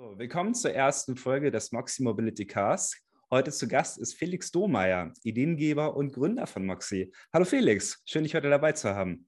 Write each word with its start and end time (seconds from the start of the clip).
So, 0.00 0.16
willkommen 0.16 0.54
zur 0.54 0.72
ersten 0.72 1.16
Folge 1.16 1.50
des 1.50 1.72
Moxie 1.72 2.04
Mobility 2.04 2.46
Cast. 2.46 3.02
Heute 3.32 3.50
zu 3.50 3.66
Gast 3.66 3.98
ist 3.98 4.14
Felix 4.14 4.52
Domeyer, 4.52 5.12
Ideengeber 5.24 5.96
und 5.96 6.12
Gründer 6.12 6.46
von 6.46 6.64
Moxie. 6.64 7.12
Hallo 7.32 7.44
Felix, 7.44 8.00
schön 8.04 8.22
dich 8.22 8.36
heute 8.36 8.48
dabei 8.48 8.70
zu 8.70 8.94
haben. 8.94 9.26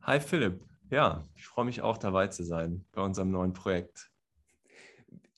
Hi 0.00 0.20
Philipp, 0.20 0.64
ja, 0.88 1.22
ich 1.34 1.44
freue 1.44 1.66
mich 1.66 1.82
auch 1.82 1.98
dabei 1.98 2.28
zu 2.28 2.44
sein 2.44 2.86
bei 2.92 3.02
unserem 3.02 3.30
neuen 3.30 3.52
Projekt. 3.52 4.10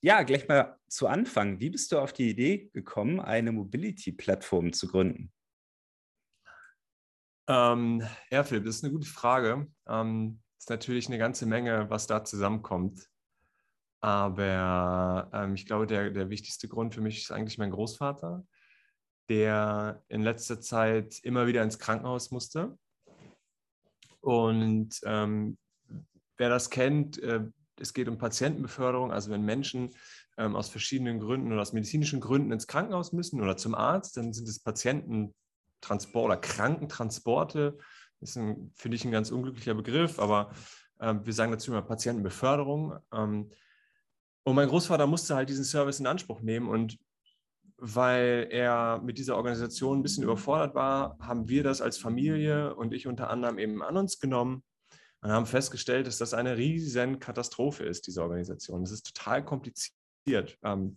Ja, 0.00 0.22
gleich 0.22 0.46
mal 0.46 0.78
zu 0.86 1.08
Anfang. 1.08 1.58
Wie 1.58 1.70
bist 1.70 1.90
du 1.90 1.98
auf 1.98 2.12
die 2.12 2.30
Idee 2.30 2.70
gekommen, 2.72 3.18
eine 3.18 3.50
Mobility-Plattform 3.50 4.72
zu 4.72 4.86
gründen? 4.86 5.32
Ähm, 7.48 8.00
ja, 8.30 8.44
Philipp, 8.44 8.64
das 8.64 8.76
ist 8.76 8.84
eine 8.84 8.92
gute 8.92 9.08
Frage. 9.08 9.66
Ähm, 9.88 10.40
ist 10.56 10.70
natürlich 10.70 11.08
eine 11.08 11.18
ganze 11.18 11.46
Menge, 11.46 11.90
was 11.90 12.06
da 12.06 12.22
zusammenkommt. 12.22 13.10
Aber 14.00 15.30
ähm, 15.32 15.54
ich 15.54 15.66
glaube, 15.66 15.86
der, 15.86 16.10
der 16.10 16.30
wichtigste 16.30 16.68
Grund 16.68 16.94
für 16.94 17.00
mich 17.00 17.18
ist 17.22 17.32
eigentlich 17.32 17.58
mein 17.58 17.70
Großvater, 17.70 18.46
der 19.28 20.02
in 20.08 20.22
letzter 20.22 20.60
Zeit 20.60 21.18
immer 21.22 21.46
wieder 21.46 21.62
ins 21.62 21.78
Krankenhaus 21.78 22.30
musste. 22.30 22.78
Und 24.20 25.00
ähm, 25.04 25.56
wer 26.36 26.48
das 26.48 26.70
kennt, 26.70 27.22
äh, 27.22 27.44
es 27.78 27.92
geht 27.92 28.08
um 28.08 28.18
Patientenbeförderung, 28.18 29.12
also 29.12 29.30
wenn 29.30 29.42
Menschen 29.42 29.90
ähm, 30.38 30.56
aus 30.56 30.68
verschiedenen 30.68 31.20
Gründen 31.20 31.52
oder 31.52 31.62
aus 31.62 31.72
medizinischen 31.72 32.20
Gründen 32.20 32.52
ins 32.52 32.66
Krankenhaus 32.66 33.12
müssen 33.12 33.40
oder 33.40 33.56
zum 33.56 33.74
Arzt, 33.74 34.16
dann 34.16 34.32
sind 34.32 34.48
es 34.48 34.62
Patiententransport 34.62 36.26
oder 36.26 36.36
Krankentransporte. 36.36 37.78
Das 38.20 38.30
ist, 38.30 38.56
finde 38.74 38.96
ich, 38.96 39.04
ein 39.04 39.10
ganz 39.10 39.30
unglücklicher 39.30 39.74
Begriff, 39.74 40.18
aber 40.18 40.50
äh, 40.98 41.14
wir 41.22 41.32
sagen 41.32 41.52
dazu 41.52 41.70
immer 41.70 41.82
Patientenbeförderung. 41.82 42.98
Ähm, 43.12 43.50
und 44.46 44.54
mein 44.54 44.68
Großvater 44.68 45.08
musste 45.08 45.34
halt 45.34 45.48
diesen 45.48 45.64
Service 45.64 45.98
in 45.98 46.06
Anspruch 46.06 46.40
nehmen 46.40 46.68
und 46.68 46.98
weil 47.78 48.46
er 48.50 49.02
mit 49.02 49.18
dieser 49.18 49.36
Organisation 49.36 49.98
ein 49.98 50.02
bisschen 50.04 50.22
überfordert 50.22 50.76
war, 50.76 51.18
haben 51.18 51.48
wir 51.48 51.64
das 51.64 51.80
als 51.82 51.98
Familie 51.98 52.74
und 52.76 52.94
ich 52.94 53.08
unter 53.08 53.28
anderem 53.28 53.58
eben 53.58 53.82
an 53.82 53.96
uns 53.96 54.20
genommen 54.20 54.62
und 55.20 55.30
haben 55.30 55.46
festgestellt, 55.46 56.06
dass 56.06 56.18
das 56.18 56.32
eine 56.32 56.56
riesen 56.56 57.18
Katastrophe 57.18 57.82
ist, 57.82 58.06
diese 58.06 58.22
Organisation. 58.22 58.82
Das 58.82 58.92
ist 58.92 59.14
total 59.14 59.44
kompliziert, 59.44 60.56
ähm, 60.62 60.96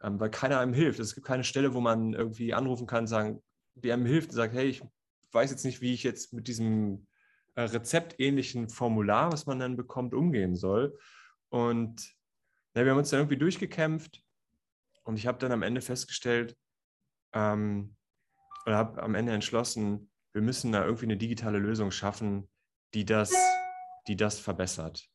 ähm, 0.00 0.20
weil 0.20 0.30
keiner 0.30 0.60
einem 0.60 0.72
hilft. 0.72 1.00
Es 1.00 1.16
gibt 1.16 1.26
keine 1.26 1.44
Stelle, 1.44 1.74
wo 1.74 1.80
man 1.80 2.14
irgendwie 2.14 2.54
anrufen 2.54 2.86
kann, 2.86 3.08
sagen, 3.08 3.42
die 3.74 3.90
einem 3.90 4.06
hilft 4.06 4.30
und 4.30 4.36
sagt, 4.36 4.54
hey, 4.54 4.68
ich 4.68 4.84
weiß 5.32 5.50
jetzt 5.50 5.64
nicht, 5.64 5.80
wie 5.80 5.94
ich 5.94 6.04
jetzt 6.04 6.32
mit 6.32 6.46
diesem 6.46 7.08
äh, 7.56 7.62
rezeptähnlichen 7.62 8.68
Formular, 8.68 9.32
was 9.32 9.46
man 9.46 9.58
dann 9.58 9.76
bekommt, 9.76 10.14
umgehen 10.14 10.54
soll. 10.54 10.96
Und 11.48 12.13
ja, 12.74 12.84
wir 12.84 12.90
haben 12.90 12.98
uns 12.98 13.10
dann 13.10 13.20
irgendwie 13.20 13.38
durchgekämpft 13.38 14.22
und 15.04 15.18
ich 15.18 15.26
habe 15.26 15.38
dann 15.38 15.52
am 15.52 15.62
Ende 15.62 15.80
festgestellt, 15.80 16.56
ähm, 17.32 17.96
oder 18.66 18.76
habe 18.76 19.02
am 19.02 19.14
Ende 19.14 19.32
entschlossen, 19.32 20.10
wir 20.32 20.42
müssen 20.42 20.72
da 20.72 20.84
irgendwie 20.84 21.06
eine 21.06 21.16
digitale 21.16 21.58
Lösung 21.58 21.90
schaffen, 21.90 22.48
die 22.94 23.04
das, 23.04 23.32
die 24.08 24.16
das 24.16 24.40
verbessert. 24.40 25.08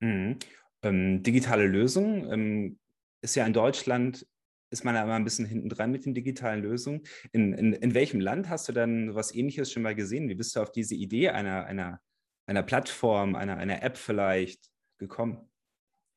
Mhm. 0.00 0.38
Ähm, 0.82 1.22
digitale 1.22 1.66
Lösung 1.66 2.30
ähm, 2.30 2.78
ist 3.22 3.34
ja 3.34 3.46
in 3.46 3.52
Deutschland, 3.52 4.26
ist 4.70 4.84
man 4.84 4.94
da 4.94 5.02
immer 5.02 5.14
ein 5.14 5.24
bisschen 5.24 5.46
hinten 5.46 5.68
dran 5.68 5.90
mit 5.90 6.06
den 6.06 6.14
digitalen 6.14 6.62
Lösungen. 6.62 7.02
In, 7.32 7.52
in, 7.54 7.72
in 7.72 7.94
welchem 7.94 8.20
Land 8.20 8.48
hast 8.48 8.68
du 8.68 8.72
dann 8.72 9.14
was 9.14 9.34
Ähnliches 9.34 9.72
schon 9.72 9.82
mal 9.82 9.94
gesehen? 9.94 10.28
Wie 10.28 10.36
bist 10.36 10.54
du 10.54 10.60
auf 10.60 10.70
diese 10.70 10.94
Idee 10.94 11.30
einer, 11.30 11.64
einer, 11.64 12.00
einer 12.46 12.62
Plattform, 12.62 13.34
einer, 13.34 13.56
einer 13.56 13.82
App 13.82 13.98
vielleicht 13.98 14.70
gekommen? 14.98 15.50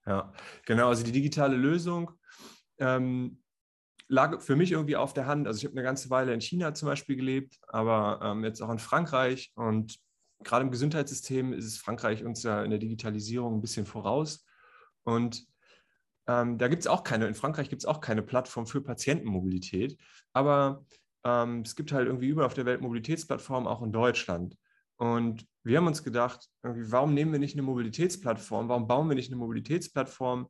Ja, 0.05 0.33
genau. 0.65 0.89
Also 0.89 1.03
die 1.03 1.11
digitale 1.11 1.55
Lösung 1.55 2.11
ähm, 2.79 3.41
lag 4.07 4.41
für 4.41 4.55
mich 4.55 4.71
irgendwie 4.71 4.95
auf 4.95 5.13
der 5.13 5.25
Hand. 5.25 5.47
Also 5.47 5.59
ich 5.59 5.65
habe 5.65 5.73
eine 5.73 5.83
ganze 5.83 6.09
Weile 6.09 6.33
in 6.33 6.41
China 6.41 6.73
zum 6.73 6.87
Beispiel 6.87 7.15
gelebt, 7.15 7.59
aber 7.67 8.19
ähm, 8.21 8.43
jetzt 8.43 8.61
auch 8.61 8.69
in 8.69 8.79
Frankreich. 8.79 9.51
Und 9.55 9.97
gerade 10.43 10.65
im 10.65 10.71
Gesundheitssystem 10.71 11.53
ist 11.53 11.65
es 11.65 11.77
Frankreich 11.77 12.23
uns 12.23 12.43
ja 12.43 12.63
in 12.63 12.69
der 12.69 12.79
Digitalisierung 12.79 13.55
ein 13.55 13.61
bisschen 13.61 13.85
voraus. 13.85 14.45
Und 15.03 15.45
ähm, 16.27 16.57
da 16.57 16.67
gibt 16.67 16.81
es 16.81 16.87
auch 16.87 17.03
keine, 17.03 17.27
in 17.27 17.33
Frankreich 17.33 17.69
gibt 17.69 17.81
es 17.81 17.85
auch 17.85 18.01
keine 18.01 18.21
Plattform 18.21 18.67
für 18.67 18.81
Patientenmobilität. 18.81 19.97
Aber 20.33 20.85
ähm, 21.23 21.61
es 21.61 21.75
gibt 21.75 21.91
halt 21.91 22.07
irgendwie 22.07 22.27
überall 22.27 22.47
auf 22.47 22.53
der 22.53 22.65
Welt 22.65 22.81
Mobilitätsplattformen, 22.81 23.67
auch 23.67 23.81
in 23.81 23.91
Deutschland. 23.91 24.55
Und 25.03 25.45
wir 25.63 25.77
haben 25.77 25.87
uns 25.87 26.01
gedacht, 26.01 26.47
warum 26.61 27.13
nehmen 27.13 27.33
wir 27.33 27.39
nicht 27.39 27.55
eine 27.55 27.61
Mobilitätsplattform, 27.61 28.69
warum 28.69 28.87
bauen 28.87 29.09
wir 29.09 29.15
nicht 29.17 29.29
eine 29.29 29.35
Mobilitätsplattform 29.35 30.47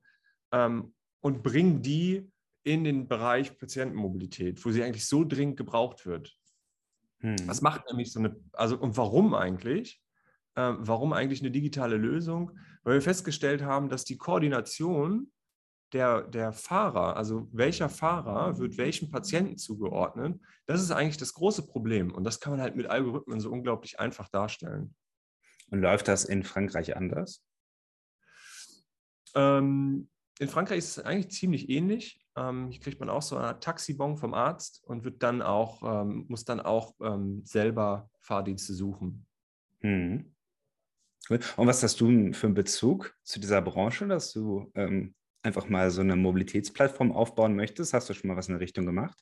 ähm, 0.51 0.93
und 1.21 1.41
bringen 1.41 1.81
die 1.81 2.31
in 2.61 2.83
den 2.83 3.07
Bereich 3.07 3.57
Patientenmobilität, 3.57 4.63
wo 4.63 4.69
sie 4.69 4.83
eigentlich 4.83 5.07
so 5.07 5.23
dringend 5.23 5.57
gebraucht 5.57 6.05
wird. 6.05 6.37
Hm. 7.21 7.35
Was 7.47 7.63
macht 7.63 7.87
nämlich 7.89 8.11
so 8.11 8.19
eine, 8.19 8.39
also 8.51 8.77
und 8.77 8.95
warum 8.95 9.33
eigentlich? 9.33 9.99
Ähm, 10.55 10.77
warum 10.81 11.13
eigentlich 11.13 11.41
eine 11.41 11.49
digitale 11.49 11.97
Lösung? 11.97 12.51
Weil 12.83 12.93
wir 12.93 13.01
festgestellt 13.01 13.63
haben, 13.63 13.89
dass 13.89 14.05
die 14.05 14.17
Koordination 14.17 15.31
der, 15.93 16.23
der 16.23 16.51
Fahrer, 16.53 17.15
also 17.15 17.47
welcher 17.51 17.89
Fahrer 17.89 18.57
wird 18.57 18.77
welchem 18.77 19.09
Patienten 19.11 19.57
zugeordnet, 19.57 20.39
das 20.65 20.81
ist 20.81 20.91
eigentlich 20.91 21.17
das 21.17 21.33
große 21.33 21.67
Problem. 21.67 22.13
Und 22.13 22.23
das 22.23 22.39
kann 22.39 22.51
man 22.51 22.61
halt 22.61 22.75
mit 22.75 22.87
Algorithmen 22.87 23.39
so 23.39 23.51
unglaublich 23.51 23.99
einfach 23.99 24.29
darstellen. 24.29 24.95
Und 25.69 25.79
läuft 25.81 26.07
das 26.07 26.25
in 26.25 26.43
Frankreich 26.43 26.95
anders? 26.95 27.43
Ähm, 29.35 30.09
in 30.39 30.47
Frankreich 30.47 30.79
ist 30.79 30.97
es 30.97 31.03
eigentlich 31.03 31.31
ziemlich 31.31 31.69
ähnlich. 31.69 32.19
Ähm, 32.35 32.69
hier 32.69 32.81
kriegt 32.81 32.99
man 32.99 33.09
auch 33.09 33.21
so 33.21 33.37
eine 33.37 33.59
Taxibon 33.59 34.17
vom 34.17 34.33
Arzt 34.33 34.83
und 34.85 35.03
wird 35.03 35.21
dann 35.21 35.41
auch, 35.41 35.81
ähm, 35.83 36.25
muss 36.27 36.45
dann 36.45 36.59
auch 36.59 36.95
ähm, 37.01 37.43
selber 37.45 38.09
Fahrdienste 38.19 38.73
suchen. 38.73 39.25
Hm. 39.81 40.33
Und 41.29 41.67
was 41.67 41.81
hast 41.83 42.01
du 42.01 42.33
für 42.33 42.47
einen 42.47 42.53
Bezug 42.53 43.15
zu 43.23 43.39
dieser 43.39 43.61
Branche, 43.61 44.07
dass 44.07 44.33
du 44.33 44.71
ähm, 44.75 45.15
einfach 45.43 45.69
mal 45.69 45.91
so 45.91 46.01
eine 46.01 46.15
Mobilitätsplattform 46.15 47.11
aufbauen 47.11 47.55
möchtest? 47.55 47.93
Hast 47.93 48.09
du 48.09 48.13
schon 48.13 48.29
mal 48.29 48.37
was 48.37 48.47
in 48.47 48.53
der 48.53 48.61
Richtung 48.61 48.85
gemacht? 48.85 49.17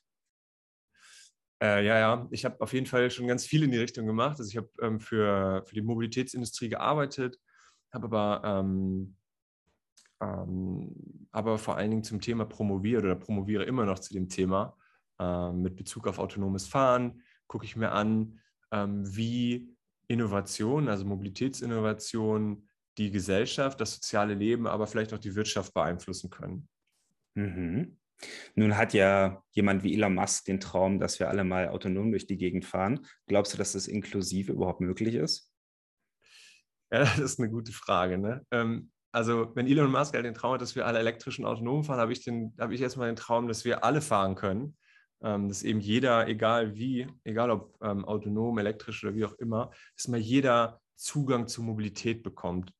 Äh, 1.62 1.84
ja, 1.86 1.98
ja, 1.98 2.28
ich 2.30 2.44
habe 2.44 2.60
auf 2.60 2.72
jeden 2.72 2.86
Fall 2.86 3.08
schon 3.10 3.28
ganz 3.28 3.46
viel 3.46 3.62
in 3.62 3.70
die 3.70 3.78
Richtung 3.78 4.06
gemacht. 4.06 4.38
Also 4.38 4.48
ich 4.48 4.56
habe 4.56 4.70
ähm, 4.80 4.98
für, 4.98 5.62
für 5.64 5.74
die 5.74 5.82
Mobilitätsindustrie 5.82 6.68
gearbeitet, 6.68 7.38
habe 7.92 8.06
aber, 8.06 8.42
ähm, 8.44 9.16
ähm, 10.20 11.28
aber 11.30 11.58
vor 11.58 11.76
allen 11.76 11.90
Dingen 11.90 12.04
zum 12.04 12.20
Thema 12.20 12.44
promoviert 12.46 13.04
oder 13.04 13.14
promoviere 13.14 13.64
immer 13.64 13.84
noch 13.84 14.00
zu 14.00 14.12
dem 14.12 14.28
Thema 14.28 14.76
äh, 15.20 15.52
mit 15.52 15.76
Bezug 15.76 16.08
auf 16.08 16.18
autonomes 16.18 16.66
Fahren. 16.66 17.22
Gucke 17.46 17.64
ich 17.64 17.76
mir 17.76 17.92
an, 17.92 18.40
ähm, 18.72 19.04
wie 19.16 19.76
Innovation, 20.08 20.88
also 20.88 21.04
Mobilitätsinnovation, 21.04 22.68
die 22.98 23.10
Gesellschaft, 23.10 23.80
das 23.80 23.94
soziale 23.94 24.34
Leben, 24.34 24.66
aber 24.66 24.86
vielleicht 24.86 25.12
auch 25.14 25.18
die 25.18 25.34
Wirtschaft 25.34 25.72
beeinflussen 25.74 26.30
können. 26.30 26.68
Mhm. 27.34 27.98
Nun 28.54 28.76
hat 28.76 28.94
ja 28.94 29.42
jemand 29.50 29.82
wie 29.82 29.94
Elon 29.94 30.14
Musk 30.14 30.44
den 30.44 30.60
Traum, 30.60 31.00
dass 31.00 31.18
wir 31.18 31.28
alle 31.28 31.44
mal 31.44 31.68
autonom 31.68 32.10
durch 32.10 32.26
die 32.26 32.36
Gegend 32.36 32.64
fahren. 32.64 33.06
Glaubst 33.26 33.52
du, 33.52 33.58
dass 33.58 33.72
das 33.72 33.88
inklusive 33.88 34.52
überhaupt 34.52 34.80
möglich 34.80 35.14
ist? 35.14 35.50
Ja, 36.92 37.00
das 37.00 37.18
ist 37.18 37.40
eine 37.40 37.50
gute 37.50 37.72
Frage. 37.72 38.18
Ne? 38.18 38.46
Ähm, 38.50 38.90
also, 39.10 39.54
wenn 39.54 39.66
Elon 39.66 39.90
Musk 39.90 40.14
halt 40.14 40.24
den 40.24 40.34
Traum 40.34 40.54
hat, 40.54 40.62
dass 40.62 40.76
wir 40.76 40.86
alle 40.86 40.98
elektrisch 40.98 41.38
und 41.38 41.44
autonom 41.44 41.84
fahren, 41.84 42.00
habe 42.00 42.12
ich, 42.12 42.26
hab 42.58 42.70
ich 42.70 42.80
erstmal 42.80 43.08
den 43.08 43.16
Traum, 43.16 43.48
dass 43.48 43.64
wir 43.64 43.84
alle 43.84 44.00
fahren 44.00 44.34
können. 44.34 44.76
Ähm, 45.22 45.48
dass 45.48 45.62
eben 45.62 45.80
jeder, 45.80 46.26
egal 46.26 46.74
wie, 46.74 47.06
egal 47.22 47.50
ob 47.50 47.76
ähm, 47.80 48.04
autonom, 48.04 48.58
elektrisch 48.58 49.04
oder 49.04 49.14
wie 49.14 49.24
auch 49.24 49.34
immer, 49.34 49.70
dass 49.96 50.08
mal 50.08 50.18
jeder 50.18 50.80
Zugang 50.96 51.46
zur 51.46 51.64
Mobilität 51.64 52.22
bekommt. 52.22 52.72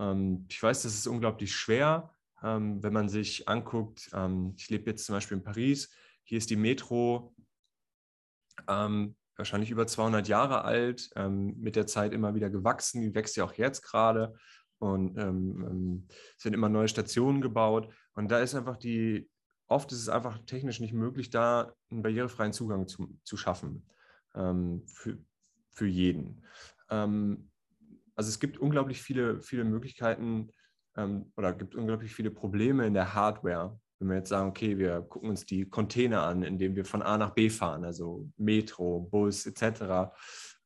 Ähm, 0.00 0.46
ich 0.48 0.60
weiß, 0.60 0.82
das 0.82 0.94
ist 0.94 1.06
unglaublich 1.06 1.54
schwer, 1.54 2.12
ähm, 2.42 2.82
wenn 2.82 2.92
man 2.92 3.08
sich 3.08 3.48
anguckt. 3.48 4.10
Ähm, 4.12 4.54
ich 4.56 4.70
lebe 4.70 4.90
jetzt 4.90 5.04
zum 5.04 5.14
Beispiel 5.14 5.36
in 5.36 5.44
Paris. 5.44 5.94
Hier 6.24 6.38
ist 6.38 6.50
die 6.50 6.56
Metro 6.56 7.34
wahrscheinlich 8.66 9.70
über 9.70 9.86
200 9.86 10.28
Jahre 10.28 10.64
alt, 10.64 11.10
mit 11.16 11.74
der 11.74 11.86
Zeit 11.86 12.12
immer 12.12 12.34
wieder 12.34 12.50
gewachsen. 12.50 13.00
Die 13.00 13.14
wächst 13.14 13.36
ja 13.36 13.44
auch 13.44 13.54
jetzt 13.54 13.80
gerade. 13.80 14.34
Und 14.78 15.16
es 15.16 16.44
werden 16.44 16.54
immer 16.54 16.68
neue 16.68 16.88
Stationen 16.88 17.40
gebaut. 17.40 17.92
Und 18.12 18.30
da 18.30 18.38
ist 18.40 18.54
einfach 18.54 18.76
die, 18.76 19.30
oft 19.66 19.90
ist 19.92 19.98
es 20.02 20.08
einfach 20.10 20.38
technisch 20.44 20.78
nicht 20.78 20.92
möglich, 20.92 21.30
da 21.30 21.72
einen 21.90 22.02
barrierefreien 22.02 22.52
Zugang 22.52 22.86
zu, 22.86 23.18
zu 23.24 23.38
schaffen 23.38 23.88
für, 24.34 25.18
für 25.70 25.86
jeden. 25.86 26.44
Also 28.14 28.28
es 28.28 28.40
gibt 28.40 28.58
unglaublich 28.58 29.02
viele, 29.02 29.40
viele 29.40 29.64
Möglichkeiten 29.64 30.50
ähm, 30.96 31.32
oder 31.36 31.52
gibt 31.52 31.74
unglaublich 31.74 32.14
viele 32.14 32.30
Probleme 32.30 32.86
in 32.86 32.94
der 32.94 33.14
Hardware. 33.14 33.78
Wenn 33.98 34.08
wir 34.08 34.16
jetzt 34.16 34.30
sagen, 34.30 34.48
okay, 34.48 34.78
wir 34.78 35.02
gucken 35.02 35.30
uns 35.30 35.44
die 35.44 35.68
Container 35.68 36.22
an, 36.22 36.42
indem 36.42 36.74
wir 36.74 36.84
von 36.84 37.02
A 37.02 37.18
nach 37.18 37.30
B 37.30 37.50
fahren, 37.50 37.84
also 37.84 38.28
Metro, 38.38 39.00
Bus 39.00 39.46
etc. 39.46 40.12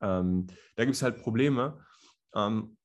Ähm, 0.01 0.47
da 0.77 0.85
gibt 0.85 0.95
es 0.95 1.03
halt 1.03 1.21
Probleme. 1.21 1.85
Ähm, 2.35 2.77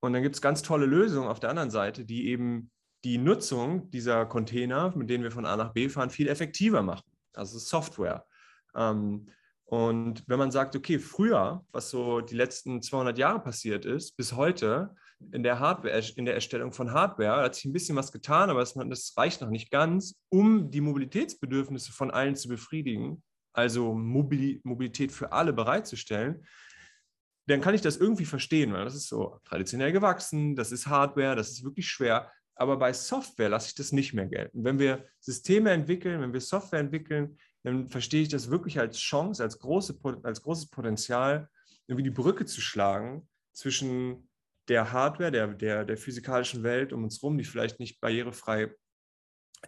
und 0.00 0.12
dann 0.12 0.22
gibt 0.22 0.36
es 0.36 0.42
ganz 0.42 0.62
tolle 0.62 0.86
Lösungen 0.86 1.28
auf 1.28 1.40
der 1.40 1.50
anderen 1.50 1.70
Seite, 1.70 2.04
die 2.04 2.28
eben 2.28 2.70
die 3.04 3.18
Nutzung 3.18 3.90
dieser 3.90 4.26
Container, 4.26 4.96
mit 4.96 5.10
denen 5.10 5.24
wir 5.24 5.30
von 5.30 5.46
A 5.46 5.56
nach 5.56 5.72
B 5.72 5.88
fahren, 5.88 6.10
viel 6.10 6.28
effektiver 6.28 6.82
machen. 6.82 7.10
Also 7.34 7.58
Software. 7.58 8.26
Ähm, 8.74 9.28
und 9.66 10.22
wenn 10.28 10.38
man 10.38 10.52
sagt, 10.52 10.76
okay, 10.76 11.00
früher, 11.00 11.64
was 11.72 11.90
so 11.90 12.20
die 12.20 12.36
letzten 12.36 12.82
200 12.82 13.18
Jahre 13.18 13.40
passiert 13.40 13.84
ist, 13.84 14.16
bis 14.16 14.32
heute 14.34 14.94
in 15.32 15.42
der 15.42 15.58
Hardware, 15.58 16.02
in 16.14 16.24
der 16.24 16.34
Erstellung 16.34 16.72
von 16.72 16.92
Hardware, 16.92 17.42
hat 17.42 17.56
sich 17.56 17.64
ein 17.64 17.72
bisschen 17.72 17.96
was 17.96 18.12
getan, 18.12 18.48
aber 18.48 18.60
das 18.60 19.16
reicht 19.16 19.40
noch 19.40 19.50
nicht 19.50 19.72
ganz, 19.72 20.14
um 20.28 20.70
die 20.70 20.80
Mobilitätsbedürfnisse 20.80 21.90
von 21.90 22.12
allen 22.12 22.36
zu 22.36 22.48
befriedigen, 22.48 23.24
also 23.52 23.92
Mobilität 23.92 25.10
für 25.10 25.32
alle 25.32 25.52
bereitzustellen, 25.52 26.46
dann 27.48 27.60
kann 27.60 27.74
ich 27.74 27.80
das 27.80 27.96
irgendwie 27.96 28.24
verstehen, 28.24 28.72
weil 28.72 28.84
das 28.84 28.94
ist 28.94 29.08
so 29.08 29.40
traditionell 29.44 29.90
gewachsen, 29.90 30.54
das 30.54 30.70
ist 30.70 30.86
Hardware, 30.86 31.34
das 31.34 31.50
ist 31.50 31.64
wirklich 31.64 31.88
schwer. 31.88 32.30
Aber 32.54 32.76
bei 32.76 32.92
Software 32.92 33.48
lasse 33.48 33.68
ich 33.68 33.74
das 33.74 33.92
nicht 33.92 34.14
mehr 34.14 34.26
gelten. 34.26 34.64
Wenn 34.64 34.78
wir 34.78 35.04
Systeme 35.20 35.70
entwickeln, 35.70 36.20
wenn 36.20 36.32
wir 36.32 36.40
Software 36.40 36.80
entwickeln, 36.80 37.38
dann 37.66 37.88
verstehe 37.88 38.22
ich 38.22 38.28
das 38.28 38.50
wirklich 38.50 38.78
als 38.78 38.98
Chance, 38.98 39.42
als, 39.42 39.58
große, 39.58 39.98
als 40.22 40.42
großes 40.42 40.70
Potenzial, 40.70 41.48
irgendwie 41.88 42.04
die 42.04 42.14
Brücke 42.14 42.46
zu 42.46 42.60
schlagen 42.60 43.28
zwischen 43.52 44.30
der 44.68 44.92
Hardware, 44.92 45.30
der, 45.32 45.48
der, 45.48 45.84
der 45.84 45.96
physikalischen 45.96 46.62
Welt 46.62 46.92
um 46.92 47.04
uns 47.04 47.20
herum, 47.20 47.38
die 47.38 47.44
vielleicht 47.44 47.80
nicht 47.80 48.00
barrierefrei 48.00 48.72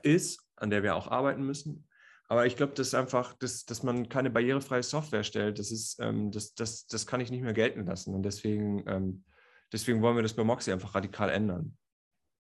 ist, 0.02 0.48
an 0.56 0.70
der 0.70 0.82
wir 0.82 0.96
auch 0.96 1.08
arbeiten 1.08 1.44
müssen, 1.44 1.88
aber 2.28 2.44
ich 2.44 2.56
glaube, 2.56 2.74
dass 2.74 2.94
einfach, 2.94 3.34
dass, 3.34 3.64
dass 3.64 3.82
man 3.82 4.08
keine 4.08 4.30
barrierefreie 4.30 4.82
Software 4.82 5.24
stellt, 5.24 5.58
das 5.58 5.72
ist, 5.72 5.98
ähm, 5.98 6.30
das, 6.30 6.54
das, 6.54 6.86
das 6.86 7.06
kann 7.06 7.20
ich 7.20 7.30
nicht 7.30 7.42
mehr 7.42 7.54
gelten 7.54 7.86
lassen. 7.86 8.14
Und 8.14 8.22
deswegen, 8.22 8.84
ähm, 8.86 9.24
deswegen 9.72 10.02
wollen 10.02 10.14
wir 10.14 10.22
das 10.22 10.34
bei 10.34 10.44
Moxie 10.44 10.72
einfach 10.72 10.94
radikal 10.94 11.30
ändern. 11.30 11.76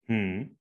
Hm. 0.05 0.58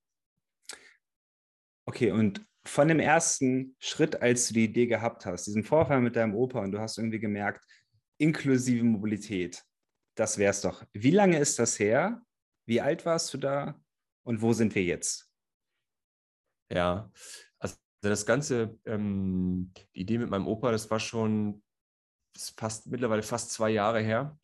Okay, 1.85 2.11
und 2.11 2.45
von 2.65 2.87
dem 2.87 2.99
ersten 2.99 3.75
Schritt, 3.79 4.21
als 4.21 4.47
du 4.47 4.55
die 4.55 4.65
Idee 4.65 4.87
gehabt 4.87 5.25
hast, 5.25 5.45
diesen 5.45 5.63
Vorfall 5.63 6.01
mit 6.01 6.15
deinem 6.15 6.35
Opa 6.35 6.59
und 6.59 6.71
du 6.71 6.79
hast 6.79 6.97
irgendwie 6.97 7.19
gemerkt, 7.19 7.65
inklusive 8.17 8.83
Mobilität, 8.83 9.63
das 10.15 10.37
wäre 10.37 10.51
es 10.51 10.61
doch. 10.61 10.85
Wie 10.93 11.11
lange 11.11 11.39
ist 11.39 11.59
das 11.59 11.79
her? 11.79 12.21
Wie 12.65 12.81
alt 12.81 13.05
warst 13.05 13.33
du 13.33 13.37
da? 13.37 13.79
Und 14.23 14.41
wo 14.41 14.53
sind 14.53 14.75
wir 14.75 14.83
jetzt? 14.83 15.31
Ja, 16.71 17.11
also 17.57 17.75
das 18.01 18.25
Ganze, 18.25 18.77
ähm, 18.85 19.71
die 19.75 20.01
Idee 20.01 20.17
mit 20.19 20.29
meinem 20.29 20.47
Opa, 20.47 20.71
das 20.71 20.91
war 20.91 20.99
schon 20.99 21.63
fast 22.37 22.87
mittlerweile 22.87 23.23
fast 23.23 23.51
zwei 23.51 23.71
Jahre 23.71 24.01
her. 24.01 24.37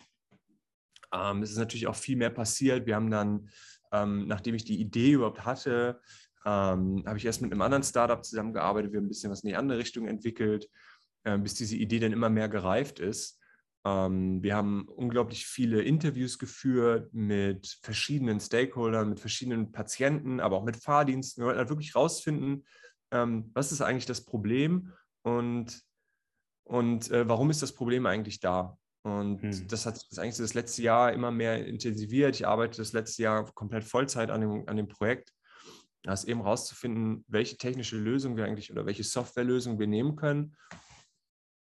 Ähm, 1.14 1.44
es 1.44 1.52
ist 1.52 1.58
natürlich 1.58 1.88
auch 1.88 1.96
viel 1.96 2.16
mehr 2.16 2.30
passiert. 2.30 2.86
Wir 2.86 2.96
haben 2.96 3.12
dann, 3.12 3.50
ähm, 3.92 4.28
nachdem 4.28 4.56
ich 4.56 4.66
die 4.66 4.80
Idee 4.80 5.12
überhaupt 5.12 5.46
hatte, 5.46 6.02
ähm, 6.46 7.04
habe 7.06 7.18
ich 7.18 7.26
erst 7.26 7.42
mit 7.42 7.52
einem 7.52 7.62
anderen 7.62 7.84
Startup 7.84 8.24
zusammengearbeitet. 8.24 8.92
Wir 8.92 9.00
haben 9.00 9.06
ein 9.06 9.10
bisschen 9.10 9.32
was 9.32 9.44
in 9.44 9.50
die 9.50 9.56
andere 9.56 9.80
Richtung 9.80 10.08
entwickelt, 10.08 10.70
äh, 11.24 11.38
bis 11.38 11.56
diese 11.56 11.76
Idee 11.76 12.00
dann 12.00 12.14
immer 12.14 12.30
mehr 12.30 12.50
gereift 12.50 13.00
ist. 13.00 13.42
Ähm, 13.86 14.42
wir 14.44 14.56
haben 14.56 14.88
unglaublich 14.88 15.46
viele 15.46 15.82
Interviews 15.82 16.40
geführt 16.40 17.14
mit 17.14 17.80
verschiedenen 17.82 18.40
Stakeholdern, 18.40 19.10
mit 19.10 19.20
verschiedenen 19.20 19.72
Patienten, 19.72 20.40
aber 20.40 20.58
auch 20.58 20.64
mit 20.64 20.78
Fahrdiensten. 20.78 21.42
Wir 21.42 21.48
wollten 21.48 21.60
halt 21.60 21.70
wirklich 21.70 21.96
rausfinden, 21.96 22.66
ähm, 23.12 23.52
was 23.54 23.72
ist 23.72 23.82
eigentlich 23.82 24.06
das 24.08 24.26
Problem 24.26 24.92
und, 25.24 25.84
und 26.64 27.12
äh, 27.12 27.28
warum 27.28 27.50
ist 27.50 27.62
das 27.62 27.74
Problem 27.74 28.06
eigentlich 28.06 28.40
da? 28.40 28.78
Und 29.04 29.44
hm. 29.44 29.68
das 29.68 29.86
hat 29.86 30.04
das 30.10 30.18
eigentlich 30.18 30.38
das 30.38 30.56
letzte 30.56 30.82
Jahr 30.82 31.14
immer 31.14 31.30
mehr 31.30 31.64
intensiviert. 31.68 32.36
Ich 32.36 32.48
arbeite 32.48 32.78
das 32.78 32.92
letzte 32.92 33.22
Jahr 33.22 33.46
komplett 33.54 33.84
Vollzeit 33.84 34.32
an 34.32 34.42
dem, 34.42 34.68
an 34.68 34.78
dem 34.78 34.88
Projekt. 34.88 35.35
Das 36.06 36.24
eben 36.24 36.42
rauszufinden, 36.42 37.26
welche 37.28 37.58
technische 37.58 37.98
Lösung 37.98 38.38
wir 38.38 38.46
eigentlich 38.46 38.72
oder 38.72 38.86
welche 38.86 39.04
Softwarelösung 39.04 39.80
wir 39.80 39.88
nehmen 39.88 40.16
können, 40.16 40.56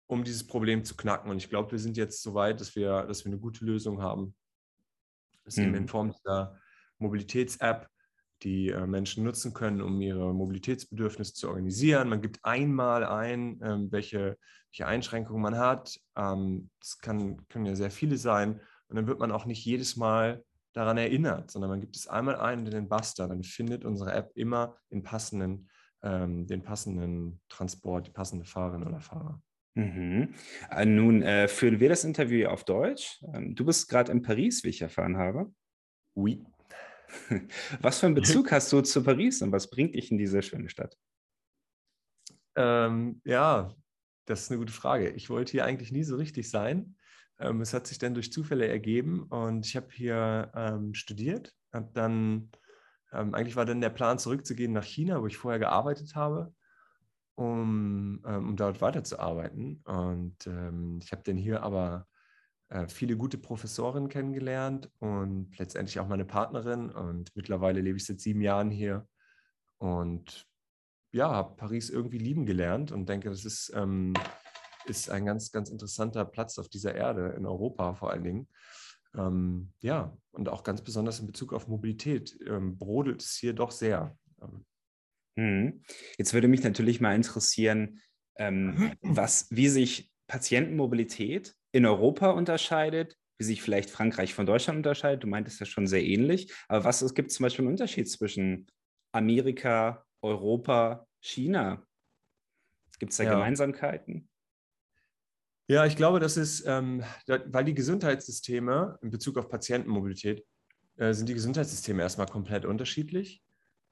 um 0.07 0.25
dieses 0.25 0.47
Problem 0.47 0.83
zu 0.83 0.97
knacken. 0.97 1.31
Und 1.31 1.37
ich 1.37 1.51
glaube, 1.51 1.73
wir 1.73 1.79
sind 1.79 1.99
jetzt 1.99 2.23
so 2.23 2.33
weit, 2.33 2.59
dass 2.59 2.75
wir, 2.75 3.03
dass 3.03 3.27
wir 3.27 3.33
eine 3.33 3.41
gute 3.41 3.67
Lösung 3.67 4.01
haben. 4.01 4.35
Das 5.45 5.55
ist 5.55 5.59
hm. 5.59 5.67
eben 5.67 5.75
in 5.75 5.89
Form 5.89 6.13
dieser 6.13 6.59
Mobilitäts-App, 6.97 7.87
die 8.43 8.71
äh, 8.71 8.87
Menschen 8.87 9.25
nutzen 9.25 9.53
können, 9.53 9.83
um 9.83 10.01
ihre 10.01 10.33
Mobilitätsbedürfnisse 10.33 11.35
zu 11.35 11.49
organisieren. 11.49 12.09
Man 12.09 12.23
gibt 12.23 12.43
einmal 12.43 13.05
ein, 13.05 13.61
ähm, 13.63 13.93
welche, 13.93 14.39
welche 14.71 14.87
Einschränkungen 14.87 15.43
man 15.43 15.59
hat. 15.59 16.01
Ähm, 16.17 16.71
das 16.81 16.99
kann, 16.99 17.47
können 17.49 17.67
ja 17.67 17.77
sehr 17.77 17.91
viele 17.91 18.17
sein. 18.17 18.59
Und 18.89 18.97
dann 18.97 19.07
wird 19.07 19.21
man 19.21 19.33
auch 19.33 19.45
nicht 19.45 19.63
jedes 19.67 19.97
Mal 19.97 20.43
daran 20.73 20.99
erinnert, 20.99 21.51
sondern 21.51 21.71
man 21.71 21.81
gibt 21.81 21.97
es 21.97 22.07
einmal 22.07 22.37
ein 22.37 22.61
und 22.61 22.73
den 22.73 22.89
Buster. 22.89 23.29
Dann 23.29 23.43
findet 23.43 23.85
unsere 23.85 24.13
App 24.13 24.31
immer 24.35 24.77
den 24.91 25.03
passenden, 25.03 25.69
ähm, 26.03 26.47
den 26.47 26.63
passenden 26.63 27.41
Transport, 27.49 28.07
die 28.07 28.13
passende 28.13 28.45
Fahrerin 28.45 28.85
oder 28.85 29.01
Fahrer. 29.01 29.43
Mhm. 29.75 30.35
Äh, 30.71 30.85
nun 30.85 31.23
äh, 31.23 31.49
führen 31.49 31.81
wir 31.81 31.89
das 31.89 32.05
Interview 32.05 32.49
auf 32.49 32.65
Deutsch. 32.65 33.23
Ähm, 33.33 33.55
du 33.55 33.65
bist 33.65 33.89
gerade 33.89 34.13
in 34.13 34.23
Paris, 34.23 34.65
wie 34.65 34.69
ich 34.69 34.83
erfahren 34.83 35.17
habe. 35.17 35.53
Oui. 36.15 36.45
Was 37.81 38.01
für 38.01 38.07
einen 38.07 38.15
Bezug 38.15 38.51
hast 38.53 38.73
du 38.73 38.81
zu 38.83 39.03
Paris 39.03 39.43
und 39.43 39.51
was 39.51 39.69
bringt 39.69 39.97
dich 39.97 40.13
in 40.13 40.19
diese 40.19 40.43
schöne 40.43 40.69
Stadt? 40.69 40.97
Ähm, 42.57 43.21
ja, 43.25 43.75
das 44.27 44.43
ist 44.43 44.51
eine 44.51 44.59
gute 44.59 44.73
Frage. 44.73 45.11
Ich 45.11 45.29
wollte 45.29 45.53
hier 45.53 45.65
eigentlich 45.65 45.91
nie 45.91 46.05
so 46.05 46.17
richtig 46.17 46.49
sein. 46.51 46.97
Ähm, 47.41 47.61
es 47.61 47.75
hat 47.75 47.87
sich 47.87 47.99
dann 47.99 48.15
durch 48.15 48.33
Zufälle 48.33 48.69
ergeben 48.69 49.25
und 49.25 49.67
ich 49.67 49.77
habe 49.77 49.89
hier 49.91 50.53
ähm, 50.55 50.95
studiert. 50.95 51.55
Hab 51.73 51.95
dann, 51.95 52.51
ähm, 53.13 53.35
eigentlich 53.35 53.57
war 53.57 53.65
dann 53.65 53.81
der 53.81 53.91
Plan, 53.91 54.19
zurückzugehen 54.19 54.73
nach 54.73 54.85
China, 54.85 55.21
wo 55.23 55.27
ich 55.27 55.37
vorher 55.37 55.59
gearbeitet 55.59 56.15
habe, 56.15 56.55
um, 57.37 58.23
ähm, 58.27 58.49
um 58.51 58.57
dort 58.57 58.81
weiterzuarbeiten. 58.81 59.83
Und 59.85 60.47
ähm, 60.47 61.01
ich 61.03 61.13
habe 61.13 61.23
dann 61.25 61.37
hier 61.37 61.63
aber 61.63 62.07
äh, 62.69 62.87
viele 62.89 63.17
gute 63.17 63.39
Professoren 63.39 64.09
kennengelernt 64.09 64.91
und 64.99 65.59
letztendlich 65.59 65.99
auch 65.99 66.09
meine 66.09 66.27
Partnerin. 66.27 66.91
Und 66.91 67.35
mittlerweile 67.35 67.81
lebe 67.81 67.97
ich 67.97 68.07
seit 68.07 68.21
sieben 68.21 68.43
Jahren 68.43 68.71
hier 68.71 69.09
und 69.79 70.47
ja, 71.13 71.31
habe 71.31 71.57
Paris 71.57 71.91
irgendwie 71.91 72.19
lieben 72.19 72.47
gelernt 72.47 72.93
und 72.93 73.09
denke, 73.09 73.31
das 73.31 73.45
ist, 73.45 73.73
ähm, 73.75 74.15
ist 74.87 75.11
ein 75.11 75.27
ganz, 75.27 75.51
ganz 75.51 75.71
interessanter 75.71 76.25
Platz 76.25 76.59
auf 76.59 76.69
dieser 76.69 76.95
Erde, 76.95 77.35
in 77.37 77.47
Europa 77.47 77.95
vor 77.95 78.11
allen 78.11 78.25
Dingen. 78.25 78.49
Ähm, 79.15 79.73
ja, 79.81 80.17
und 80.33 80.49
auch 80.49 80.63
ganz 80.63 80.83
besonders 80.83 81.21
in 81.21 81.27
Bezug 81.27 81.53
auf 81.53 81.69
Mobilität 81.69 82.39
ähm, 82.47 82.79
brodelt 82.79 83.23
es 83.23 83.37
hier 83.37 83.53
doch 83.53 83.71
sehr. 83.71 84.17
Hm. 85.37 85.83
Jetzt 86.19 86.35
würde 86.35 86.49
mich 86.49 86.63
natürlich 86.63 87.01
mal 87.01 87.15
interessieren, 87.15 88.01
ähm, 88.37 88.93
was, 89.03 89.49
wie 89.51 89.69
sich 89.69 90.11
Patientenmobilität 90.29 91.55
in 91.73 91.87
Europa 91.87 92.31
unterscheidet, 92.31 93.17
wie 93.39 93.45
sich 93.45 93.63
vielleicht 93.63 93.91
Frankreich 93.91 94.35
von 94.35 94.47
Deutschland 94.47 94.79
unterscheidet. 94.79 95.25
Du 95.25 95.27
meintest 95.27 95.61
ja 95.61 95.67
schon 95.67 95.87
sehr 95.87 96.05
ähnlich. 96.05 96.53
Aber 96.69 96.85
was 96.85 97.03
es 97.03 97.15
gibt 97.15 97.33
zum 97.33 97.45
Beispiel 97.45 97.65
einen 97.65 97.73
Unterschied 97.73 98.09
zwischen 98.09 98.67
Amerika, 99.13 100.05
Europa, 100.23 101.07
China? 101.21 101.85
Gibt 102.99 103.13
es 103.13 103.19
da 103.19 103.25
ja. 103.25 103.33
Gemeinsamkeiten? 103.33 104.30
Ja, 105.71 105.87
ich 105.87 105.95
glaube, 105.95 106.19
das 106.19 106.37
ist, 106.37 106.65
ähm, 106.67 107.05
weil 107.29 107.65
die 107.65 107.75
Gesundheitssysteme 107.75 108.99
in 109.03 109.11
Bezug 109.11 109.39
auf 109.39 109.49
Patientenmobilität 109.49 110.45
äh, 110.97 111.15
sind 111.15 111.29
die 111.29 111.35
Gesundheitssysteme 111.35 112.03
erstmal 112.03 112.27
komplett 112.27 112.65
unterschiedlich. 112.65 113.41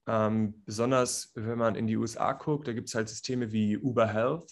Ähm, 0.05 0.61
besonders 0.65 1.31
wenn 1.35 1.57
man 1.57 1.75
in 1.75 1.87
die 1.87 1.95
USA 1.95 2.33
guckt, 2.33 2.67
da 2.67 2.73
gibt 2.73 2.89
es 2.89 2.95
halt 2.95 3.07
Systeme 3.07 3.53
wie 3.53 3.77
Uber 3.77 4.07
Health, 4.07 4.51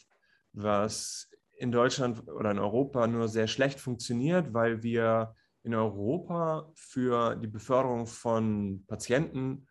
was 0.53 1.29
in 1.57 1.69
Deutschland 1.69 2.25
oder 2.29 2.51
in 2.51 2.59
Europa 2.59 3.05
nur 3.07 3.27
sehr 3.27 3.47
schlecht 3.47 3.81
funktioniert, 3.81 4.53
weil 4.53 4.81
wir 4.81 5.35
in 5.63 5.75
Europa 5.75 6.71
für 6.75 7.35
die 7.35 7.47
Beförderung 7.47 8.07
von 8.07 8.85
Patienten 8.87 9.67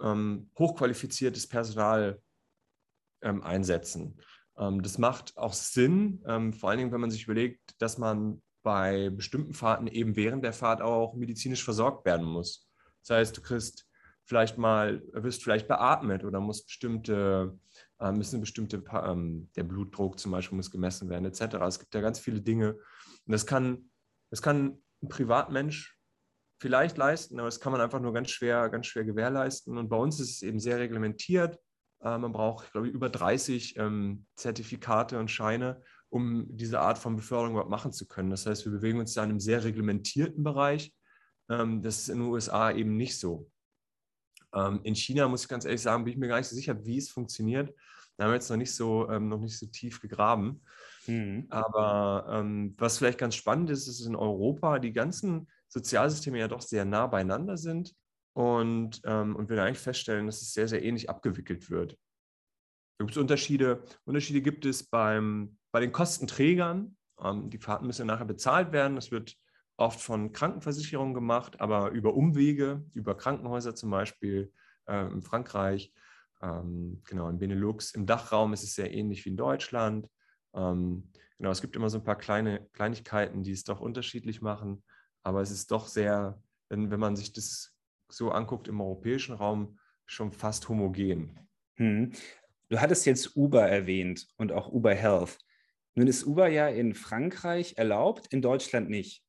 ähm, 0.00 0.52
hochqualifiziertes 0.56 1.48
Personal 1.48 2.22
ähm, 3.22 3.42
einsetzen. 3.42 4.16
Ähm, 4.60 4.82
das 4.82 4.98
macht 4.98 5.36
auch 5.36 5.52
Sinn, 5.52 6.22
ähm, 6.26 6.52
vor 6.52 6.70
allen 6.70 6.78
Dingen, 6.78 6.92
wenn 6.92 7.00
man 7.00 7.10
sich 7.10 7.24
überlegt, 7.24 7.60
dass 7.78 7.98
man 7.98 8.42
bei 8.62 9.10
bestimmten 9.10 9.54
Fahrten 9.54 9.86
eben 9.86 10.16
während 10.16 10.44
der 10.44 10.52
Fahrt 10.52 10.82
auch 10.82 11.14
medizinisch 11.14 11.64
versorgt 11.64 12.04
werden 12.04 12.26
muss. 12.26 12.68
Das 13.02 13.16
heißt, 13.16 13.36
du 13.36 13.40
kriegst 13.40 13.88
vielleicht 14.24 14.58
mal, 14.58 15.02
wirst 15.12 15.42
vielleicht 15.42 15.66
beatmet 15.66 16.24
oder 16.24 16.40
musst 16.40 16.66
bestimmte 16.66 17.58
äh, 18.00 18.12
müssen 18.12 18.40
bestimmte, 18.40 18.82
ähm, 18.92 19.50
der 19.56 19.64
Blutdruck 19.64 20.18
zum 20.18 20.32
Beispiel 20.32 20.56
muss 20.56 20.70
gemessen 20.70 21.08
werden, 21.08 21.26
etc. 21.26 21.56
Es 21.66 21.78
gibt 21.78 21.94
ja 21.94 22.00
ganz 22.00 22.18
viele 22.18 22.40
Dinge. 22.40 22.72
Und 22.74 23.32
das 23.32 23.46
kann, 23.46 23.90
das 24.30 24.42
kann 24.42 24.78
ein 25.02 25.08
Privatmensch 25.08 25.98
vielleicht 26.58 26.96
leisten, 26.98 27.38
aber 27.38 27.48
das 27.48 27.60
kann 27.60 27.72
man 27.72 27.80
einfach 27.80 28.00
nur 28.00 28.12
ganz 28.12 28.30
schwer, 28.30 28.68
ganz 28.68 28.86
schwer 28.86 29.04
gewährleisten. 29.04 29.78
Und 29.78 29.88
bei 29.88 29.96
uns 29.96 30.20
ist 30.20 30.30
es 30.30 30.42
eben 30.42 30.60
sehr 30.60 30.78
reglementiert. 30.78 31.58
Äh, 32.02 32.18
man 32.18 32.32
braucht, 32.32 32.72
glaube 32.72 32.88
ich, 32.88 32.94
über 32.94 33.08
30 33.08 33.76
ähm, 33.76 34.26
Zertifikate 34.36 35.18
und 35.18 35.30
Scheine, 35.30 35.82
um 36.08 36.46
diese 36.48 36.80
Art 36.80 36.98
von 36.98 37.16
Beförderung 37.16 37.52
überhaupt 37.52 37.70
machen 37.70 37.92
zu 37.92 38.06
können. 38.06 38.30
Das 38.30 38.46
heißt, 38.46 38.64
wir 38.64 38.72
bewegen 38.72 38.98
uns 38.98 39.14
da 39.14 39.22
in 39.22 39.30
einem 39.30 39.40
sehr 39.40 39.64
reglementierten 39.64 40.42
Bereich. 40.42 40.92
Ähm, 41.48 41.82
das 41.82 41.98
ist 41.98 42.08
in 42.08 42.18
den 42.18 42.28
USA 42.28 42.70
eben 42.70 42.96
nicht 42.96 43.18
so. 43.18 43.50
Ähm, 44.54 44.80
in 44.82 44.94
China, 44.94 45.28
muss 45.28 45.42
ich 45.42 45.48
ganz 45.48 45.64
ehrlich 45.64 45.82
sagen, 45.82 46.04
bin 46.04 46.12
ich 46.12 46.18
mir 46.18 46.28
gar 46.28 46.38
nicht 46.38 46.48
so 46.48 46.56
sicher, 46.56 46.84
wie 46.84 46.98
es 46.98 47.10
funktioniert. 47.10 47.72
Da 48.16 48.24
haben 48.24 48.32
wir 48.32 48.34
jetzt 48.36 48.50
noch 48.50 48.56
nicht 48.56 48.74
so, 48.74 49.08
ähm, 49.08 49.28
noch 49.28 49.40
nicht 49.40 49.58
so 49.58 49.66
tief 49.66 50.00
gegraben. 50.00 50.62
Mhm. 51.06 51.46
Aber 51.48 52.26
ähm, 52.30 52.74
was 52.76 52.98
vielleicht 52.98 53.18
ganz 53.18 53.34
spannend 53.34 53.70
ist, 53.70 53.86
ist 53.86 54.04
in 54.04 54.16
Europa 54.16 54.78
die 54.78 54.92
ganzen 54.92 55.48
Sozialsysteme 55.68 56.38
ja 56.38 56.48
doch 56.48 56.60
sehr 56.60 56.84
nah 56.84 57.06
beieinander 57.06 57.56
sind 57.56 57.94
und, 58.40 59.02
ähm, 59.04 59.36
und 59.36 59.50
wir 59.50 59.62
eigentlich 59.62 59.78
feststellen, 59.78 60.24
dass 60.24 60.40
es 60.40 60.54
sehr, 60.54 60.66
sehr 60.66 60.82
ähnlich 60.82 61.10
abgewickelt 61.10 61.68
wird. 61.70 61.92
Da 62.98 63.04
gibt 63.04 63.10
es 63.10 63.18
Unterschiede. 63.18 63.82
Unterschiede 64.04 64.40
gibt 64.40 64.64
es 64.64 64.88
beim, 64.88 65.58
bei 65.72 65.80
den 65.80 65.92
Kostenträgern. 65.92 66.96
Ähm, 67.22 67.50
die 67.50 67.58
Fahrten 67.58 67.86
müssen 67.86 68.06
nachher 68.06 68.24
bezahlt 68.24 68.72
werden. 68.72 68.96
Das 68.96 69.10
wird 69.10 69.36
oft 69.76 70.00
von 70.00 70.32
Krankenversicherungen 70.32 71.12
gemacht, 71.12 71.60
aber 71.60 71.90
über 71.90 72.14
Umwege, 72.14 72.84
über 72.94 73.14
Krankenhäuser 73.14 73.74
zum 73.74 73.90
Beispiel 73.90 74.52
äh, 74.86 75.06
in 75.12 75.20
Frankreich, 75.20 75.92
ähm, 76.40 77.02
genau, 77.04 77.28
in 77.28 77.38
Benelux. 77.38 77.92
Im 77.92 78.06
Dachraum 78.06 78.54
ist 78.54 78.62
es 78.62 78.74
sehr 78.74 78.92
ähnlich 78.92 79.24
wie 79.26 79.30
in 79.30 79.36
Deutschland. 79.36 80.08
Ähm, 80.54 81.10
genau, 81.36 81.50
es 81.50 81.60
gibt 81.60 81.76
immer 81.76 81.90
so 81.90 81.98
ein 81.98 82.04
paar 82.04 82.16
kleine 82.16 82.66
Kleinigkeiten, 82.72 83.42
die 83.42 83.52
es 83.52 83.64
doch 83.64 83.80
unterschiedlich 83.80 84.40
machen, 84.40 84.82
aber 85.22 85.42
es 85.42 85.50
ist 85.50 85.70
doch 85.70 85.86
sehr, 85.86 86.42
wenn, 86.70 86.90
wenn 86.90 87.00
man 87.00 87.16
sich 87.16 87.32
das 87.32 87.74
so 88.12 88.30
anguckt 88.30 88.68
im 88.68 88.80
europäischen 88.80 89.34
Raum, 89.34 89.78
schon 90.06 90.32
fast 90.32 90.68
homogen. 90.68 91.38
Hm. 91.76 92.12
Du 92.68 92.80
hattest 92.80 93.06
jetzt 93.06 93.36
Uber 93.36 93.68
erwähnt 93.68 94.28
und 94.36 94.52
auch 94.52 94.70
Uber 94.70 94.94
Health. 94.94 95.38
Nun 95.94 96.06
ist 96.06 96.24
Uber 96.24 96.48
ja 96.48 96.68
in 96.68 96.94
Frankreich 96.94 97.74
erlaubt, 97.76 98.32
in 98.32 98.42
Deutschland 98.42 98.88
nicht. 98.88 99.24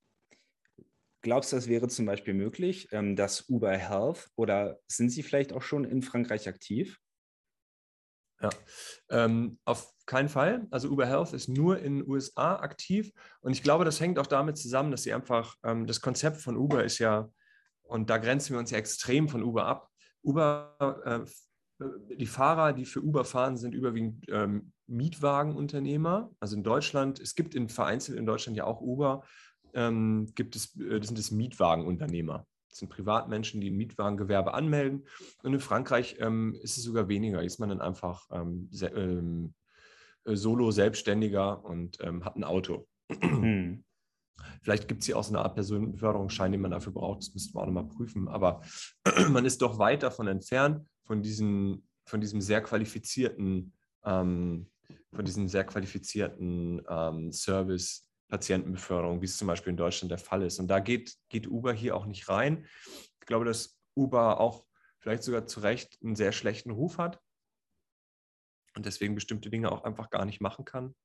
Glaubst 1.22 1.52
du, 1.52 1.56
das 1.56 1.68
wäre 1.68 1.88
zum 1.88 2.06
Beispiel 2.06 2.34
möglich, 2.34 2.88
ähm, 2.92 3.16
dass 3.16 3.48
Uber 3.50 3.78
Health 3.78 4.30
oder 4.36 4.80
sind 4.88 5.10
sie 5.10 5.24
vielleicht 5.24 5.54
auch 5.54 5.62
schon 5.62 5.86
in 5.86 6.02
Frankreich 6.02 6.48
aktiv? 6.48 7.00
Ja, 8.42 8.50
ähm, 9.10 9.60
auf 9.66 9.92
keinen 10.08 10.30
Fall. 10.30 10.68
Also 10.72 10.90
Uber 10.90 11.06
Health 11.06 11.34
ist 11.34 11.48
nur 11.48 11.80
in 11.80 12.00
den 12.00 12.10
USA 12.10 12.56
aktiv 12.56 13.12
und 13.42 13.52
ich 13.52 13.62
glaube, 13.62 13.86
das 13.86 14.00
hängt 14.00 14.18
auch 14.18 14.26
damit 14.26 14.58
zusammen, 14.58 14.90
dass 14.90 15.04
sie 15.04 15.14
einfach, 15.14 15.56
ähm, 15.64 15.86
das 15.86 16.02
Konzept 16.02 16.38
von 16.38 16.58
Uber 16.58 16.84
ist 16.84 16.98
ja, 16.98 17.30
und 17.92 18.10
da 18.10 18.18
grenzen 18.18 18.54
wir 18.54 18.60
uns 18.60 18.72
ja 18.72 18.78
extrem 18.78 19.28
von 19.28 19.44
Uber 19.44 19.66
ab. 19.66 19.90
Uber, 20.24 20.78
äh, 21.04 21.86
die 22.16 22.26
Fahrer, 22.26 22.72
die 22.72 22.86
für 22.86 23.02
Uber 23.02 23.26
fahren, 23.26 23.58
sind 23.58 23.76
überwiegend 23.76 24.26
ähm, 24.30 24.72
Mietwagenunternehmer. 24.88 26.32
Also 26.40 26.56
in 26.56 26.64
Deutschland, 26.64 27.20
es 27.20 27.36
gibt 27.36 27.54
in 27.54 27.68
vereinzelt 27.68 28.18
in 28.18 28.26
Deutschland 28.26 28.58
ja 28.58 28.64
auch 28.64 28.80
Uber, 28.80 29.26
ähm, 29.74 30.32
gibt 30.36 30.56
es, 30.56 30.80
äh, 30.80 31.02
sind 31.04 31.20
es 31.20 31.32
Mietwagenunternehmer. 31.32 32.48
Das 32.70 32.80
sind 32.80 32.88
Privatmenschen, 32.88 33.60
die 33.60 33.70
ein 33.70 33.76
Mietwagengewerbe 33.76 34.54
anmelden. 34.54 35.06
Und 35.44 35.54
in 35.54 35.60
Frankreich 35.60 36.16
ähm, 36.20 36.58
ist 36.62 36.78
es 36.78 36.84
sogar 36.84 37.10
weniger. 37.10 37.44
Ist 37.44 37.60
man 37.60 37.68
dann 37.68 37.82
einfach 37.82 38.26
ähm, 38.32 38.70
ähm, 38.82 39.54
äh, 40.24 40.38
solo 40.38 40.72
selbstständiger 40.72 41.66
und 41.66 41.98
ähm, 42.00 42.24
hat 42.24 42.38
ein 42.38 42.46
Auto. 42.46 42.88
Hm. 43.20 43.84
Vielleicht 44.62 44.88
gibt 44.88 45.02
es 45.02 45.06
hier 45.06 45.18
auch 45.18 45.24
so 45.24 45.34
eine 45.34 45.44
Art 45.44 45.56
Personenbeförderungsschein, 45.56 46.52
den 46.52 46.62
man 46.62 46.72
dafür 46.72 46.94
braucht. 46.94 47.20
Das 47.20 47.34
müssten 47.34 47.56
wir 47.56 47.62
auch 47.62 47.66
nochmal 47.66 47.88
prüfen. 47.88 48.28
Aber 48.28 48.62
man 49.30 49.46
ist 49.46 49.62
doch 49.62 49.78
weit 49.80 50.04
davon 50.04 50.28
entfernt, 50.28 50.88
von, 51.06 51.22
diesen, 51.22 51.88
von 52.06 52.22
diesem 52.22 52.42
sehr 52.42 52.62
qualifizierten, 52.62 53.74
ähm, 54.04 54.70
von 55.14 55.26
diesem 55.26 55.48
sehr 55.48 55.64
qualifizierten 55.64 56.82
ähm, 56.88 57.32
Service 57.32 58.08
Patientenbeförderung, 58.32 59.22
wie 59.22 59.26
es 59.26 59.38
zum 59.38 59.48
Beispiel 59.48 59.72
in 59.72 59.78
Deutschland 59.78 60.10
der 60.10 60.18
Fall 60.18 60.42
ist. 60.42 60.60
Und 60.60 60.68
da 60.68 60.80
geht, 60.80 61.16
geht 61.30 61.48
Uber 61.48 61.74
hier 61.74 61.96
auch 61.96 62.06
nicht 62.06 62.30
rein. 62.30 62.66
Ich 63.20 63.28
glaube, 63.28 63.46
dass 63.46 63.78
Uber 63.94 64.40
auch 64.40 64.66
vielleicht 65.00 65.24
sogar 65.24 65.46
zu 65.46 65.60
Recht 65.60 66.00
einen 66.02 66.16
sehr 66.16 66.32
schlechten 66.32 66.72
Ruf 66.72 66.98
hat 66.98 67.20
und 68.76 68.86
deswegen 68.86 69.16
bestimmte 69.16 69.50
Dinge 69.50 69.72
auch 69.72 69.84
einfach 69.84 70.10
gar 70.10 70.26
nicht 70.26 70.40
machen 70.42 70.64
kann. 70.64 70.96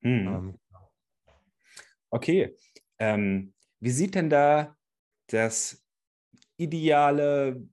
Hm. 0.00 0.58
Okay. 2.12 2.54
Ähm, 2.98 3.54
wie 3.80 3.90
sieht 3.90 4.14
denn 4.14 4.28
da 4.28 4.76
das 5.28 5.82
ideale, 6.58 7.66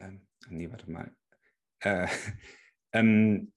ähm, 0.00 0.26
nee, 0.48 0.68
warte 0.68 0.90
mal, 0.90 1.14
äh, 1.80 2.08
ähm, 2.92 3.52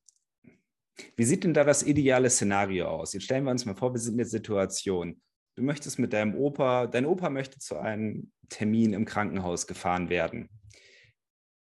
wie 1.17 1.25
sieht 1.25 1.43
denn 1.43 1.53
da 1.53 1.63
das 1.63 1.83
ideale 1.83 2.29
Szenario 2.29 2.87
aus? 2.87 3.13
Jetzt 3.13 3.23
stellen 3.23 3.43
wir 3.43 3.51
uns 3.51 3.65
mal 3.65 3.75
vor, 3.75 3.93
wir 3.93 3.99
sind 3.99 4.13
in 4.13 4.19
der 4.19 4.27
Situation. 4.27 5.21
Du 5.55 5.63
möchtest 5.63 5.97
mit 5.97 6.13
deinem 6.13 6.35
Opa, 6.35 6.85
dein 6.85 7.05
Opa 7.05 7.29
möchte 7.29 7.57
zu 7.59 7.77
einem 7.79 8.31
Termin 8.47 8.93
im 8.93 9.05
Krankenhaus 9.05 9.65
gefahren 9.65 10.09
werden. 10.09 10.49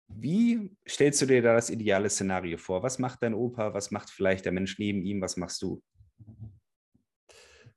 Wie 0.07 0.75
stellst 0.87 1.21
du 1.21 1.25
dir 1.27 1.41
da 1.41 1.53
das 1.53 1.69
ideale 1.69 2.09
Szenario 2.09 2.57
vor? 2.57 2.83
Was 2.83 2.99
macht 2.99 3.23
dein 3.23 3.33
Opa? 3.33 3.73
Was 3.73 3.89
macht 3.89 4.09
vielleicht 4.09 4.45
der 4.45 4.51
Mensch 4.51 4.77
neben 4.77 5.01
ihm? 5.01 5.21
Was 5.21 5.37
machst 5.37 5.61
du? 5.61 5.81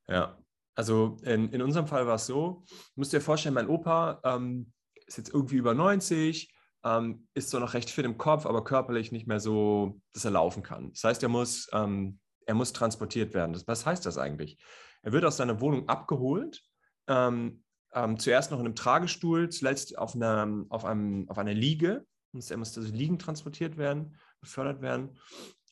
Ja, 0.08 0.38
also 0.76 1.16
in, 1.22 1.48
in 1.50 1.62
unserem 1.62 1.86
Fall 1.86 2.06
war 2.06 2.16
es 2.16 2.26
so, 2.26 2.62
du 2.68 2.76
musst 2.96 3.12
dir 3.12 3.20
vorstellen, 3.20 3.54
mein 3.54 3.68
Opa 3.68 4.20
ähm, 4.24 4.72
ist 5.06 5.16
jetzt 5.16 5.32
irgendwie 5.32 5.56
über 5.56 5.74
90, 5.74 6.52
ähm, 6.84 7.26
ist 7.34 7.50
zwar 7.50 7.60
noch 7.60 7.74
recht 7.74 7.90
fit 7.90 8.04
im 8.04 8.18
Kopf, 8.18 8.44
aber 8.46 8.62
körperlich 8.62 9.10
nicht 9.10 9.26
mehr 9.26 9.40
so, 9.40 10.00
dass 10.12 10.26
er 10.26 10.32
laufen 10.32 10.62
kann. 10.62 10.92
Das 10.92 11.02
heißt, 11.02 11.22
er 11.22 11.30
muss, 11.30 11.68
ähm, 11.72 12.20
er 12.44 12.54
muss 12.54 12.74
transportiert 12.74 13.32
werden. 13.32 13.60
was 13.66 13.86
heißt 13.86 14.04
das 14.04 14.18
eigentlich? 14.18 14.58
Er 15.02 15.12
wird 15.12 15.24
aus 15.24 15.38
seiner 15.38 15.60
Wohnung 15.60 15.88
abgeholt, 15.88 16.62
ähm, 17.08 17.64
ähm 17.94 18.18
zuerst 18.18 18.50
noch 18.50 18.58
in 18.60 18.66
einem 18.66 18.74
Tragestuhl, 18.74 19.48
zuletzt 19.48 19.96
auf 19.96 20.14
einer, 20.14 20.66
auf 20.68 20.84
einem, 20.84 21.28
auf 21.30 21.38
einer 21.38 21.54
Liege. 21.54 22.04
Er 22.32 22.56
muss 22.58 22.76
also 22.76 22.92
liegend 22.92 23.22
transportiert 23.22 23.78
werden, 23.78 24.18
befördert 24.40 24.82
werden. 24.82 25.18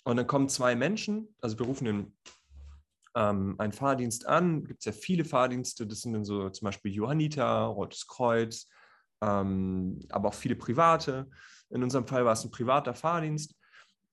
Und 0.04 0.16
dann 0.16 0.26
kommen 0.26 0.48
zwei 0.48 0.74
Menschen, 0.74 1.34
also 1.42 1.58
wir 1.58 1.66
rufen 1.66 1.84
den 1.84 2.16
ähm, 3.14 3.54
einen 3.58 3.72
Fahrdienst 3.72 4.26
an, 4.26 4.64
gibt 4.64 4.80
es 4.80 4.84
ja 4.86 4.92
viele 4.92 5.24
Fahrdienste, 5.24 5.86
das 5.86 6.02
sind 6.02 6.12
dann 6.12 6.24
so 6.24 6.50
zum 6.50 6.66
Beispiel 6.66 6.92
Johanniter, 6.92 7.64
Rotes 7.64 8.06
Kreuz, 8.06 8.68
ähm, 9.22 10.00
aber 10.10 10.28
auch 10.28 10.34
viele 10.34 10.56
private. 10.56 11.28
In 11.70 11.82
unserem 11.82 12.06
Fall 12.06 12.24
war 12.24 12.32
es 12.32 12.44
ein 12.44 12.50
privater 12.50 12.94
Fahrdienst. 12.94 13.54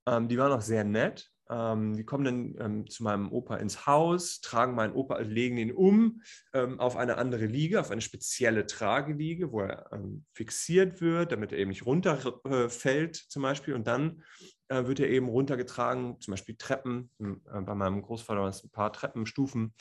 Ähm, 0.07 0.27
die 0.27 0.37
waren 0.37 0.51
auch 0.51 0.61
sehr 0.61 0.83
nett. 0.83 1.31
Ähm, 1.49 1.97
die 1.97 2.05
kommen 2.05 2.23
dann 2.23 2.55
ähm, 2.59 2.89
zu 2.89 3.03
meinem 3.03 3.31
Opa 3.31 3.57
ins 3.57 3.85
Haus, 3.85 4.39
tragen 4.39 4.73
meinen 4.73 4.93
Opa, 4.93 5.19
legen 5.19 5.57
ihn 5.57 5.73
um 5.73 6.21
ähm, 6.53 6.79
auf 6.79 6.95
eine 6.95 7.17
andere 7.17 7.45
Liege, 7.45 7.79
auf 7.81 7.91
eine 7.91 8.01
spezielle 8.01 8.65
Trageliege, 8.65 9.51
wo 9.51 9.61
er 9.61 9.91
ähm, 9.91 10.25
fixiert 10.33 11.01
wird, 11.01 11.33
damit 11.33 11.51
er 11.51 11.57
eben 11.57 11.69
nicht 11.69 11.85
runterfällt 11.85 13.15
zum 13.15 13.41
Beispiel. 13.41 13.73
Und 13.73 13.85
dann 13.85 14.23
äh, 14.71 14.87
wird 14.87 14.99
er 14.99 15.09
eben 15.09 15.27
runtergetragen, 15.27 16.19
zum 16.19 16.31
Beispiel 16.31 16.55
Treppen. 16.55 17.11
Äh, 17.19 17.61
bei 17.61 17.75
meinem 17.75 18.01
Großvater 18.01 18.39
waren 18.39 18.49
es 18.49 18.63
ein 18.63 18.71
paar 18.71 18.93
Treppenstufen. 18.93 19.73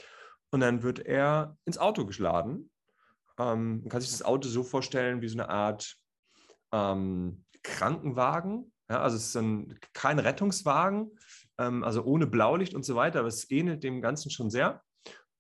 Und 0.50 0.60
dann 0.60 0.82
wird 0.82 0.98
er 0.98 1.56
ins 1.64 1.78
Auto 1.78 2.04
geschladen 2.04 2.70
ähm, 3.40 3.80
man 3.80 3.88
kann 3.88 4.00
sich 4.00 4.10
das 4.10 4.22
Auto 4.22 4.48
so 4.48 4.62
vorstellen 4.62 5.22
wie 5.22 5.28
so 5.28 5.38
eine 5.38 5.48
Art 5.48 5.96
ähm, 6.72 7.44
Krankenwagen. 7.62 8.72
Ja, 8.88 9.00
also 9.02 9.16
es 9.16 9.28
ist 9.28 9.36
ein, 9.36 9.78
kein 9.92 10.18
Rettungswagen, 10.18 11.18
ähm, 11.58 11.84
also 11.84 12.02
ohne 12.04 12.26
Blaulicht 12.26 12.74
und 12.74 12.84
so 12.84 12.96
weiter, 12.96 13.20
aber 13.20 13.28
es 13.28 13.50
ähnelt 13.50 13.82
dem 13.82 14.02
Ganzen 14.02 14.30
schon 14.30 14.50
sehr. 14.50 14.82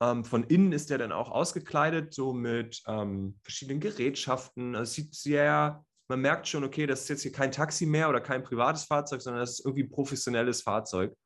Ähm, 0.00 0.24
von 0.24 0.44
innen 0.44 0.72
ist 0.72 0.88
der 0.88 0.98
dann 0.98 1.12
auch 1.12 1.30
ausgekleidet, 1.30 2.14
so 2.14 2.32
mit 2.32 2.82
ähm, 2.86 3.38
verschiedenen 3.42 3.80
Gerätschaften. 3.80 4.74
Also 4.74 4.84
es 4.84 4.94
sieht 4.94 5.14
sehr, 5.14 5.84
man 6.10 6.20
merkt 6.20 6.48
schon, 6.48 6.64
okay, 6.64 6.86
das 6.86 7.02
ist 7.02 7.08
jetzt 7.08 7.22
hier 7.22 7.30
kein 7.30 7.52
Taxi 7.52 7.86
mehr 7.86 8.08
oder 8.08 8.20
kein 8.20 8.42
privates 8.42 8.84
Fahrzeug, 8.84 9.22
sondern 9.22 9.42
das 9.42 9.52
ist 9.52 9.64
irgendwie 9.64 9.84
ein 9.84 9.90
professionelles 9.90 10.60
Fahrzeug. 10.60 11.16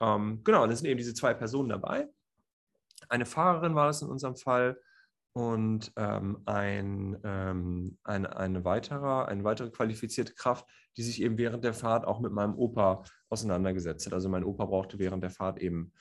Ähm, 0.00 0.40
genau, 0.42 0.66
da 0.66 0.74
sind 0.74 0.88
eben 0.88 0.96
diese 0.96 1.12
zwei 1.12 1.34
Personen 1.34 1.68
dabei. 1.68 2.08
Eine 3.10 3.26
Fahrerin 3.26 3.74
war 3.74 3.90
es 3.90 4.00
in 4.00 4.08
unserem 4.08 4.34
Fall 4.34 4.80
und 5.34 5.92
ähm, 5.96 6.40
ein, 6.46 7.18
ähm, 7.22 7.98
eine, 8.02 8.34
eine, 8.34 8.64
weitere, 8.64 9.24
eine 9.26 9.44
weitere 9.44 9.70
qualifizierte 9.70 10.32
Kraft, 10.34 10.66
die 10.96 11.02
sich 11.02 11.20
eben 11.20 11.36
während 11.36 11.62
der 11.62 11.74
Fahrt 11.74 12.06
auch 12.06 12.20
mit 12.20 12.32
meinem 12.32 12.54
Opa 12.54 13.04
auseinandergesetzt 13.28 14.06
hat. 14.06 14.14
Also 14.14 14.30
mein 14.30 14.44
Opa 14.44 14.64
brauchte 14.64 14.98
während 14.98 15.22
der 15.22 15.30
Fahrt 15.30 15.58
eben 15.58 15.92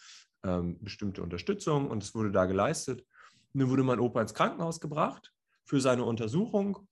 ähm, 0.44 0.82
bestimmte 0.82 1.22
Unterstützung 1.24 1.90
und 1.90 2.04
es 2.04 2.16
wurde 2.16 2.32
da 2.32 2.46
geleistet. 2.46 3.06
Nun 3.52 3.70
wurde 3.70 3.84
mein 3.84 4.00
Opa 4.00 4.22
ins 4.22 4.34
Krankenhaus 4.34 4.80
gebracht 4.80 5.34
für 5.66 5.82
seine 5.82 6.06
Untersuchung 6.06 6.88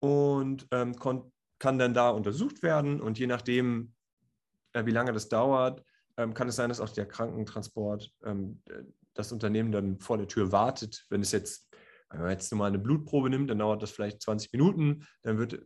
und 0.00 0.66
ähm, 0.72 0.96
kann 0.96 1.78
dann 1.78 1.94
da 1.94 2.10
untersucht 2.10 2.62
werden 2.62 3.00
und 3.00 3.18
je 3.18 3.26
nachdem, 3.26 3.94
äh, 4.72 4.84
wie 4.86 4.92
lange 4.92 5.12
das 5.12 5.28
dauert, 5.28 5.84
ähm, 6.16 6.34
kann 6.34 6.48
es 6.48 6.56
sein, 6.56 6.68
dass 6.68 6.80
auch 6.80 6.88
der 6.88 7.06
Krankentransport 7.06 8.10
ähm, 8.24 8.62
das 9.14 9.32
Unternehmen 9.32 9.72
dann 9.72 9.98
vor 9.98 10.18
der 10.18 10.28
Tür 10.28 10.52
wartet. 10.52 11.06
Wenn 11.10 11.20
es 11.20 11.32
jetzt 11.32 11.70
wenn 12.10 12.22
man 12.22 12.30
jetzt 12.30 12.50
nur 12.50 12.58
mal 12.58 12.66
eine 12.66 12.78
Blutprobe 12.78 13.30
nimmt, 13.30 13.50
dann 13.50 13.58
dauert 13.58 13.82
das 13.82 13.92
vielleicht 13.92 14.20
20 14.22 14.52
Minuten, 14.52 15.06
dann 15.22 15.38
wird 15.38 15.64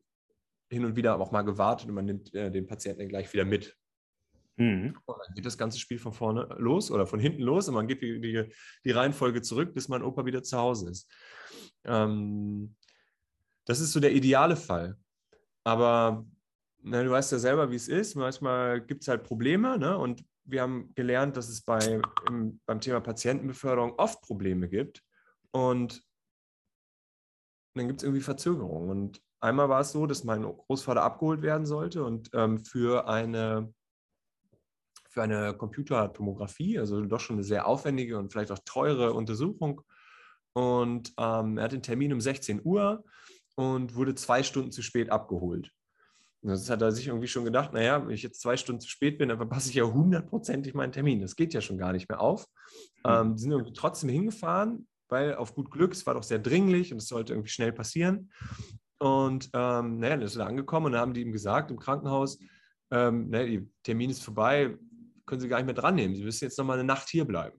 hin 0.71 0.85
und 0.85 0.97
wieder 0.97 1.19
auch 1.19 1.33
mal 1.33 1.43
gewartet 1.43 1.89
und 1.89 1.95
man 1.95 2.05
nimmt 2.05 2.35
äh, 2.35 2.51
den 2.51 2.67
Patienten 2.67 3.01
dann 3.01 3.09
gleich 3.09 3.33
wieder 3.33 3.45
mit. 3.45 3.77
Mhm. 4.57 4.97
Und 5.05 5.17
dann 5.27 5.35
geht 5.35 5.47
das 5.47 5.59
ganze 5.59 5.79
Spiel 5.79 5.99
von 5.99 6.13
vorne 6.13 6.47
los 6.59 6.91
oder 6.91 7.07
von 7.07 7.19
hinten 7.19 7.43
los 7.43 7.69
und 7.69 7.75
man 7.75 7.89
geht 7.89 8.03
die, 8.03 8.21
die, 8.21 8.45
die 8.85 8.91
Reihenfolge 8.91 9.43
zurück, 9.43 9.75
bis 9.75 9.89
mein 9.89 10.03
Opa 10.03 10.27
wieder 10.27 10.43
zu 10.43 10.59
Hause 10.59 10.91
ist. 10.91 11.11
Ähm, 11.85 12.77
das 13.65 13.81
ist 13.81 13.93
so 13.93 14.01
der 14.01 14.13
ideale 14.13 14.57
Fall. 14.57 14.99
Aber 15.65 16.27
na, 16.83 17.03
du 17.03 17.11
weißt 17.11 17.33
ja 17.33 17.39
selber, 17.39 17.71
wie 17.71 17.77
es 17.77 17.89
ist. 17.89 18.15
Manchmal 18.15 18.81
gibt 18.81 19.03
es 19.03 19.09
halt 19.09 19.25
Probleme. 19.25 19.79
Ne? 19.79 19.97
Und 19.97 20.25
wir 20.45 20.61
haben 20.63 20.93
gelernt, 20.95 21.37
dass 21.37 21.49
es 21.49 21.63
bei, 21.63 22.01
im, 22.29 22.61
beim 22.67 22.81
Thema 22.81 23.01
Patientenbeförderung 23.01 23.95
oft 23.99 24.21
Probleme 24.23 24.69
gibt. 24.69 25.03
Und 25.51 26.03
dann 27.75 27.89
gibt 27.89 28.01
es 28.01 28.05
irgendwie 28.05 28.23
Verzögerungen. 28.23 28.91
Und 28.91 29.23
einmal 29.41 29.69
war 29.69 29.81
es 29.81 29.93
so, 29.93 30.07
dass 30.07 30.25
mein 30.25 30.43
Großvater 30.43 31.03
abgeholt 31.03 31.43
werden 31.43 31.67
sollte 31.67 32.05
und 32.05 32.31
ähm, 32.35 32.59
für 32.65 33.09
eine 33.09 33.73
für 35.15 35.23
eine 35.23 35.55
Computertomographie, 35.55 36.77
also 36.77 37.01
doch 37.03 37.21
schon 37.21 37.37
eine 37.37 37.45
sehr 37.45 37.69
aufwendige 37.69 38.19
und 38.19 38.33
vielleicht 38.33 38.51
auch 38.51 38.59
teure 38.65 39.13
Untersuchung. 39.13 39.81
Und 40.55 41.15
ähm, 41.19 41.57
er 41.57 41.65
hat 41.65 41.73
den 41.73 41.83
Termin 41.83 42.13
um 42.13 42.21
16 42.21 42.61
Uhr 42.65 43.05
und 43.57 43.95
wurde 43.95 44.15
zwei 44.15 44.43
Stunden 44.43 44.73
zu 44.73 44.83
spät 44.83 45.11
abgeholt. 45.11 45.71
Und 46.43 46.51
das 46.51 46.69
hat 46.69 46.83
er 46.83 46.93
sich 46.93 47.07
irgendwie 47.07 47.27
schon 47.27 47.45
gedacht, 47.45 47.73
naja, 47.73 48.07
wenn 48.07 48.15
ich 48.15 48.23
jetzt 48.23 48.41
zwei 48.41 48.57
Stunden 48.57 48.81
zu 48.81 48.89
spät 48.89 49.17
bin, 49.17 49.31
dann 49.31 49.39
verpasse 49.39 49.71
ich 49.71 49.77
ja 49.77 49.85
hundertprozentig 49.85 50.75
meinen 50.75 50.93
Termin. 50.93 51.21
Das 51.21 51.37
geht 51.37 51.55
ja 51.55 51.63
schon 51.63 51.79
gar 51.79 51.93
nicht 51.93 52.09
mehr 52.09 52.21
auf. 52.21 52.47
Mhm. 53.05 53.11
Ähm, 53.11 53.37
die 53.37 53.43
sind 53.43 53.53
irgendwie 53.53 53.73
trotzdem 53.73 54.11
hingefahren, 54.11 54.87
weil 55.09 55.37
auf 55.37 55.55
gut 55.55 55.71
Glück, 55.71 55.93
es 55.93 56.07
war 56.07 56.15
doch 56.15 56.23
sehr 56.23 56.39
dringlich 56.39 56.93
und 56.93 56.99
es 56.99 57.09
sollte 57.09 57.33
irgendwie 57.33 57.51
schnell 57.51 57.73
passieren. 57.73 58.31
Und 58.99 59.49
ähm, 59.55 59.99
naja, 59.99 60.17
dann 60.17 60.23
ist 60.23 60.37
er 60.37 60.47
angekommen 60.47 60.87
und 60.87 60.93
dann 60.93 61.01
haben 61.01 61.15
die 61.15 61.23
ihm 61.23 61.33
gesagt 61.33 61.71
im 61.71 61.79
Krankenhaus, 61.79 62.39
ähm, 62.91 63.31
ne, 63.31 63.47
der 63.47 63.63
Termin 63.83 64.11
ist 64.11 64.23
vorbei, 64.23 64.77
können 65.27 65.41
Sie 65.41 65.49
gar 65.49 65.57
nicht 65.57 65.67
mehr 65.67 65.75
dran 65.75 65.95
nehmen. 65.95 66.15
Sie 66.15 66.25
müssen 66.25 66.45
jetzt 66.45 66.59
noch 66.59 66.65
mal 66.65 66.75
eine 66.75 66.85
Nacht 66.85 67.09
hier 67.09 67.25
bleiben. 67.25 67.59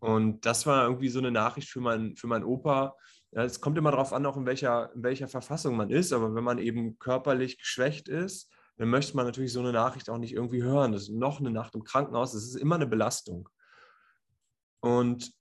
Und 0.00 0.44
das 0.44 0.66
war 0.66 0.84
irgendwie 0.84 1.08
so 1.08 1.20
eine 1.20 1.30
Nachricht 1.30 1.68
für, 1.68 1.80
mein, 1.80 2.16
für 2.16 2.26
meinen 2.26 2.44
Opa. 2.44 2.96
Ja, 3.32 3.44
es 3.44 3.60
kommt 3.60 3.78
immer 3.78 3.90
darauf 3.90 4.12
an, 4.12 4.26
auch 4.26 4.36
in 4.36 4.46
welcher, 4.46 4.92
in 4.94 5.02
welcher 5.02 5.28
Verfassung 5.28 5.76
man 5.76 5.90
ist. 5.90 6.12
Aber 6.12 6.34
wenn 6.34 6.44
man 6.44 6.58
eben 6.58 6.98
körperlich 6.98 7.58
geschwächt 7.58 8.08
ist, 8.08 8.50
dann 8.76 8.88
möchte 8.88 9.16
man 9.16 9.26
natürlich 9.26 9.52
so 9.52 9.60
eine 9.60 9.72
Nachricht 9.72 10.10
auch 10.10 10.18
nicht 10.18 10.34
irgendwie 10.34 10.62
hören. 10.62 10.92
Das 10.92 11.02
ist 11.02 11.10
noch 11.10 11.40
eine 11.40 11.50
Nacht 11.50 11.74
im 11.74 11.84
Krankenhaus. 11.84 12.32
Das 12.32 12.44
ist 12.44 12.56
immer 12.56 12.74
eine 12.74 12.86
Belastung. 12.86 13.48
Und 14.80 15.32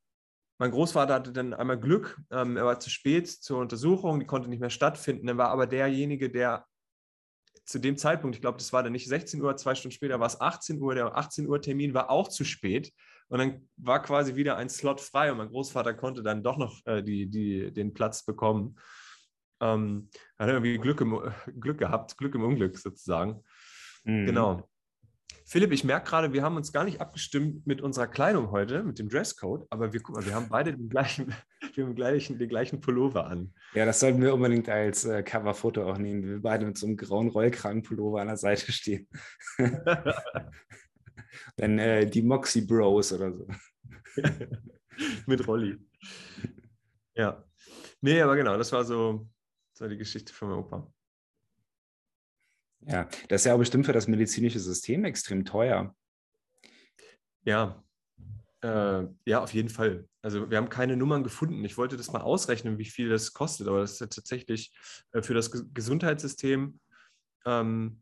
mein 0.57 0.71
Großvater 0.71 1.15
hatte 1.15 1.31
dann 1.33 1.53
einmal 1.53 1.79
Glück. 1.79 2.17
Ähm, 2.29 2.55
er 2.55 2.65
war 2.65 2.79
zu 2.79 2.89
spät 2.89 3.27
zur 3.27 3.59
Untersuchung, 3.59 4.19
die 4.19 4.27
konnte 4.27 4.47
nicht 4.47 4.59
mehr 4.59 4.69
stattfinden. 4.69 5.27
Er 5.27 5.37
war 5.37 5.49
aber 5.49 5.67
derjenige, 5.67 6.29
der 6.29 6.65
zu 7.65 7.79
dem 7.79 7.97
Zeitpunkt, 7.97 8.35
ich 8.35 8.41
glaube, 8.41 8.57
das 8.57 8.71
war 8.71 8.83
dann 8.83 8.91
nicht 8.91 9.07
16 9.07 9.41
Uhr, 9.41 9.55
zwei 9.57 9.75
Stunden 9.75 9.93
später 9.93 10.19
war 10.19 10.27
es 10.27 10.39
18 10.39 10.79
Uhr, 10.81 10.93
der 10.93 11.17
18 11.17 11.47
Uhr 11.47 11.61
Termin 11.61 11.93
war 11.93 12.09
auch 12.09 12.27
zu 12.27 12.43
spät. 12.43 12.93
Und 13.31 13.39
dann 13.39 13.65
war 13.77 14.01
quasi 14.01 14.35
wieder 14.35 14.57
ein 14.57 14.67
Slot 14.67 14.99
frei 14.99 15.31
und 15.31 15.37
mein 15.37 15.47
Großvater 15.47 15.93
konnte 15.93 16.21
dann 16.21 16.43
doch 16.43 16.57
noch 16.57 16.85
äh, 16.85 17.01
die, 17.01 17.29
die, 17.29 17.71
den 17.71 17.93
Platz 17.93 18.25
bekommen. 18.25 18.77
Ähm, 19.61 20.09
hat 20.37 20.49
irgendwie 20.49 20.77
Glück, 20.77 20.99
im, 20.99 21.17
Glück 21.61 21.77
gehabt, 21.77 22.17
Glück 22.17 22.35
im 22.35 22.43
Unglück 22.43 22.77
sozusagen. 22.77 23.41
Mhm. 24.03 24.25
Genau. 24.25 24.69
Philipp, 25.45 25.71
ich 25.71 25.85
merke 25.85 26.09
gerade, 26.09 26.33
wir 26.33 26.43
haben 26.43 26.57
uns 26.57 26.73
gar 26.73 26.83
nicht 26.83 26.99
abgestimmt 26.99 27.65
mit 27.65 27.79
unserer 27.79 28.07
Kleidung 28.07 28.51
heute, 28.51 28.83
mit 28.83 28.99
dem 28.99 29.07
Dresscode, 29.07 29.65
aber 29.69 29.93
wir, 29.93 30.01
guck 30.01 30.17
mal, 30.17 30.25
wir 30.25 30.35
haben 30.35 30.49
beide 30.49 30.75
den 30.75 30.89
gleichen, 30.89 31.33
haben 31.77 31.95
gleichen, 31.95 32.37
den 32.37 32.49
gleichen 32.49 32.81
Pullover 32.81 33.27
an. 33.27 33.53
Ja, 33.73 33.85
das 33.85 34.01
sollten 34.01 34.21
wir 34.21 34.33
unbedingt 34.33 34.67
als 34.67 35.05
äh, 35.05 35.23
Coverfoto 35.23 35.89
auch 35.89 35.97
nehmen, 35.97 36.23
wir 36.23 36.41
beide 36.41 36.65
mit 36.65 36.77
so 36.77 36.85
einem 36.85 36.97
grauen 36.97 37.29
Rollkragenpullover 37.29 38.19
an 38.19 38.27
der 38.27 38.37
Seite 38.37 38.73
stehen. 38.73 39.07
Dann 41.57 41.79
äh, 41.79 42.05
die 42.05 42.21
Moxie 42.21 42.61
Bros 42.61 43.13
oder 43.13 43.33
so. 43.33 43.47
mit 45.25 45.47
Rolli. 45.47 45.77
Ja. 47.15 47.43
Nee, 48.01 48.21
aber 48.21 48.35
genau, 48.35 48.57
das 48.57 48.71
war 48.71 48.83
so, 48.83 49.27
so 49.73 49.87
die 49.87 49.97
Geschichte 49.97 50.33
von 50.33 50.49
meinem 50.49 50.59
Opa. 50.59 50.91
Ja, 52.81 53.07
das 53.29 53.41
ist 53.41 53.45
ja 53.45 53.53
auch 53.53 53.59
bestimmt 53.59 53.85
für 53.85 53.93
das 53.93 54.07
medizinische 54.07 54.59
System 54.59 55.05
extrem 55.05 55.45
teuer. 55.45 55.95
Ja, 57.43 57.83
äh, 58.63 59.03
ja, 59.25 59.41
auf 59.41 59.53
jeden 59.53 59.69
Fall. 59.69 60.07
Also 60.21 60.49
wir 60.49 60.57
haben 60.57 60.69
keine 60.69 60.95
Nummern 60.95 61.23
gefunden. 61.23 61.63
Ich 61.65 61.77
wollte 61.77 61.97
das 61.97 62.11
mal 62.11 62.21
ausrechnen, 62.21 62.77
wie 62.77 62.85
viel 62.85 63.09
das 63.09 63.33
kostet, 63.33 63.67
aber 63.67 63.81
das 63.81 63.93
ist 63.93 64.01
ja 64.01 64.07
tatsächlich 64.07 64.71
äh, 65.11 65.21
für 65.21 65.33
das 65.33 65.51
Gesundheitssystem 65.73 66.79
ähm, 67.45 68.01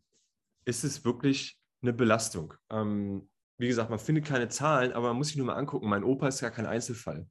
ist 0.65 0.84
es 0.84 1.06
wirklich 1.06 1.59
eine 1.81 1.93
Belastung. 1.93 2.53
Ähm, 2.69 3.29
wie 3.57 3.67
gesagt, 3.67 3.89
man 3.89 3.99
findet 3.99 4.25
keine 4.25 4.47
Zahlen, 4.47 4.93
aber 4.93 5.09
man 5.09 5.17
muss 5.17 5.27
sich 5.27 5.37
nur 5.37 5.45
mal 5.45 5.55
angucken. 5.55 5.89
Mein 5.89 6.03
Opa 6.03 6.27
ist 6.27 6.41
ja 6.41 6.49
kein 6.49 6.65
Einzelfall. 6.65 7.27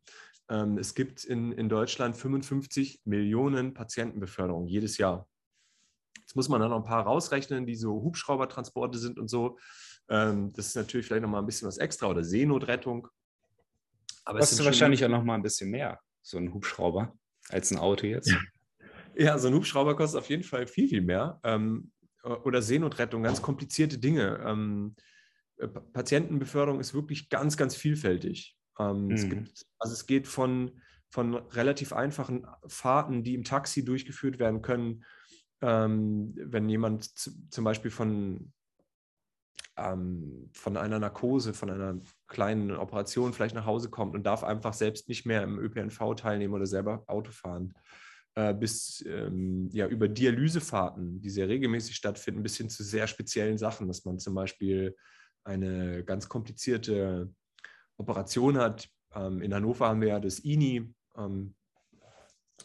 Ähm, 0.50 0.78
es 0.78 0.94
gibt 0.94 1.24
in, 1.24 1.52
in 1.52 1.68
Deutschland 1.68 2.16
55 2.16 3.02
Millionen 3.04 3.74
Patientenbeförderungen 3.74 4.68
jedes 4.68 4.98
Jahr. 4.98 5.28
Jetzt 6.18 6.37
muss 6.37 6.48
man 6.48 6.61
dann 6.61 6.70
noch 6.70 6.78
ein 6.78 6.84
paar 6.84 7.04
rausrechnen, 7.04 7.66
die 7.66 7.74
so 7.74 8.02
Hubschraubertransporte 8.02 8.98
sind 8.98 9.18
und 9.18 9.28
so. 9.28 9.58
Ähm, 10.11 10.52
das 10.54 10.68
ist 10.68 10.76
natürlich 10.76 11.06
vielleicht 11.06 11.22
noch 11.22 11.30
mal 11.30 11.38
ein 11.38 11.46
bisschen 11.46 11.68
was 11.68 11.78
extra 11.78 12.06
oder 12.06 12.24
Seenotrettung. 12.24 13.08
Aber 14.24 14.40
es 14.40 14.52
ist 14.52 14.62
wahrscheinlich 14.64 15.02
auch 15.04 15.08
noch 15.08 15.24
mal 15.24 15.34
ein 15.34 15.42
bisschen 15.42 15.70
mehr, 15.70 15.98
so 16.22 16.37
ein 16.37 16.52
Hubschrauber, 16.52 17.16
als 17.48 17.70
ein 17.70 17.78
Auto 17.78 18.06
jetzt. 18.06 18.34
Ja, 19.16 19.38
so 19.38 19.48
ein 19.48 19.54
Hubschrauber 19.54 19.96
kostet 19.96 20.20
auf 20.20 20.28
jeden 20.28 20.44
Fall 20.44 20.66
viel, 20.66 20.88
viel 20.88 21.00
mehr. 21.00 21.40
Ähm, 21.42 21.90
oder 22.22 22.62
Seenotrettung, 22.62 23.22
ganz 23.22 23.42
komplizierte 23.42 23.98
Dinge. 23.98 24.40
Ähm, 24.44 24.94
äh, 25.59 25.68
Patientenbeförderung 25.68 26.81
ist 26.81 26.94
wirklich 26.94 27.28
ganz, 27.28 27.57
ganz 27.57 27.76
vielfältig. 27.76 28.57
Mhm. 28.78 29.11
Es 29.11 29.28
gibt, 29.28 29.66
also 29.78 29.92
es 29.92 30.07
geht 30.07 30.26
von, 30.26 30.81
von 31.11 31.35
relativ 31.35 31.92
einfachen 31.92 32.46
Fahrten, 32.66 33.22
die 33.22 33.35
im 33.35 33.44
Taxi 33.44 33.85
durchgeführt 33.85 34.38
werden 34.38 34.62
können, 34.62 35.04
ähm, 35.61 36.35
wenn 36.37 36.68
jemand 36.68 37.04
zum 37.09 37.64
Beispiel 37.64 37.90
von, 37.90 38.52
ähm, 39.76 40.50
von 40.52 40.76
einer 40.76 40.98
Narkose, 40.98 41.54
von 41.54 41.70
einer 41.70 41.98
kleinen 42.28 42.70
Operation 42.72 43.33
vielleicht 43.33 43.54
nach 43.54 43.66
Hause 43.66 43.90
kommt 43.90 44.14
und 44.14 44.24
darf 44.24 44.44
einfach 44.44 44.74
selbst 44.74 45.09
nicht 45.09 45.26
mehr 45.26 45.42
im 45.42 45.59
ÖPNV 45.59 46.14
teilnehmen 46.16 46.54
oder 46.54 46.66
selber 46.66 47.04
Auto 47.09 47.33
fahren, 47.33 47.74
äh, 48.38 48.55
bis 48.55 49.05
ähm, 49.05 49.68
ja, 49.72 49.88
über 49.88 50.07
Dialysefahrten, 50.07 51.20
die 51.20 51.29
sehr 51.29 51.48
regelmäßig 51.48 51.96
stattfinden, 51.96 52.40
bis 52.40 52.57
hin 52.57 52.70
zu 52.70 52.85
sehr 52.85 53.09
speziellen 53.09 53.59
Sachen, 53.59 53.88
dass 53.88 54.05
man 54.05 54.20
zum 54.20 54.33
Beispiel 54.37 54.94
eine 55.42 56.05
ganz 56.05 56.29
komplizierte 56.29 57.35
Operation 57.96 58.57
hat. 58.57 58.88
Ähm, 59.12 59.42
in 59.42 59.53
Hannover 59.53 59.88
haben 59.88 60.01
wir 60.01 60.09
ja 60.09 60.20
das 60.20 60.38
INI, 60.38 60.94
ähm, 61.16 61.57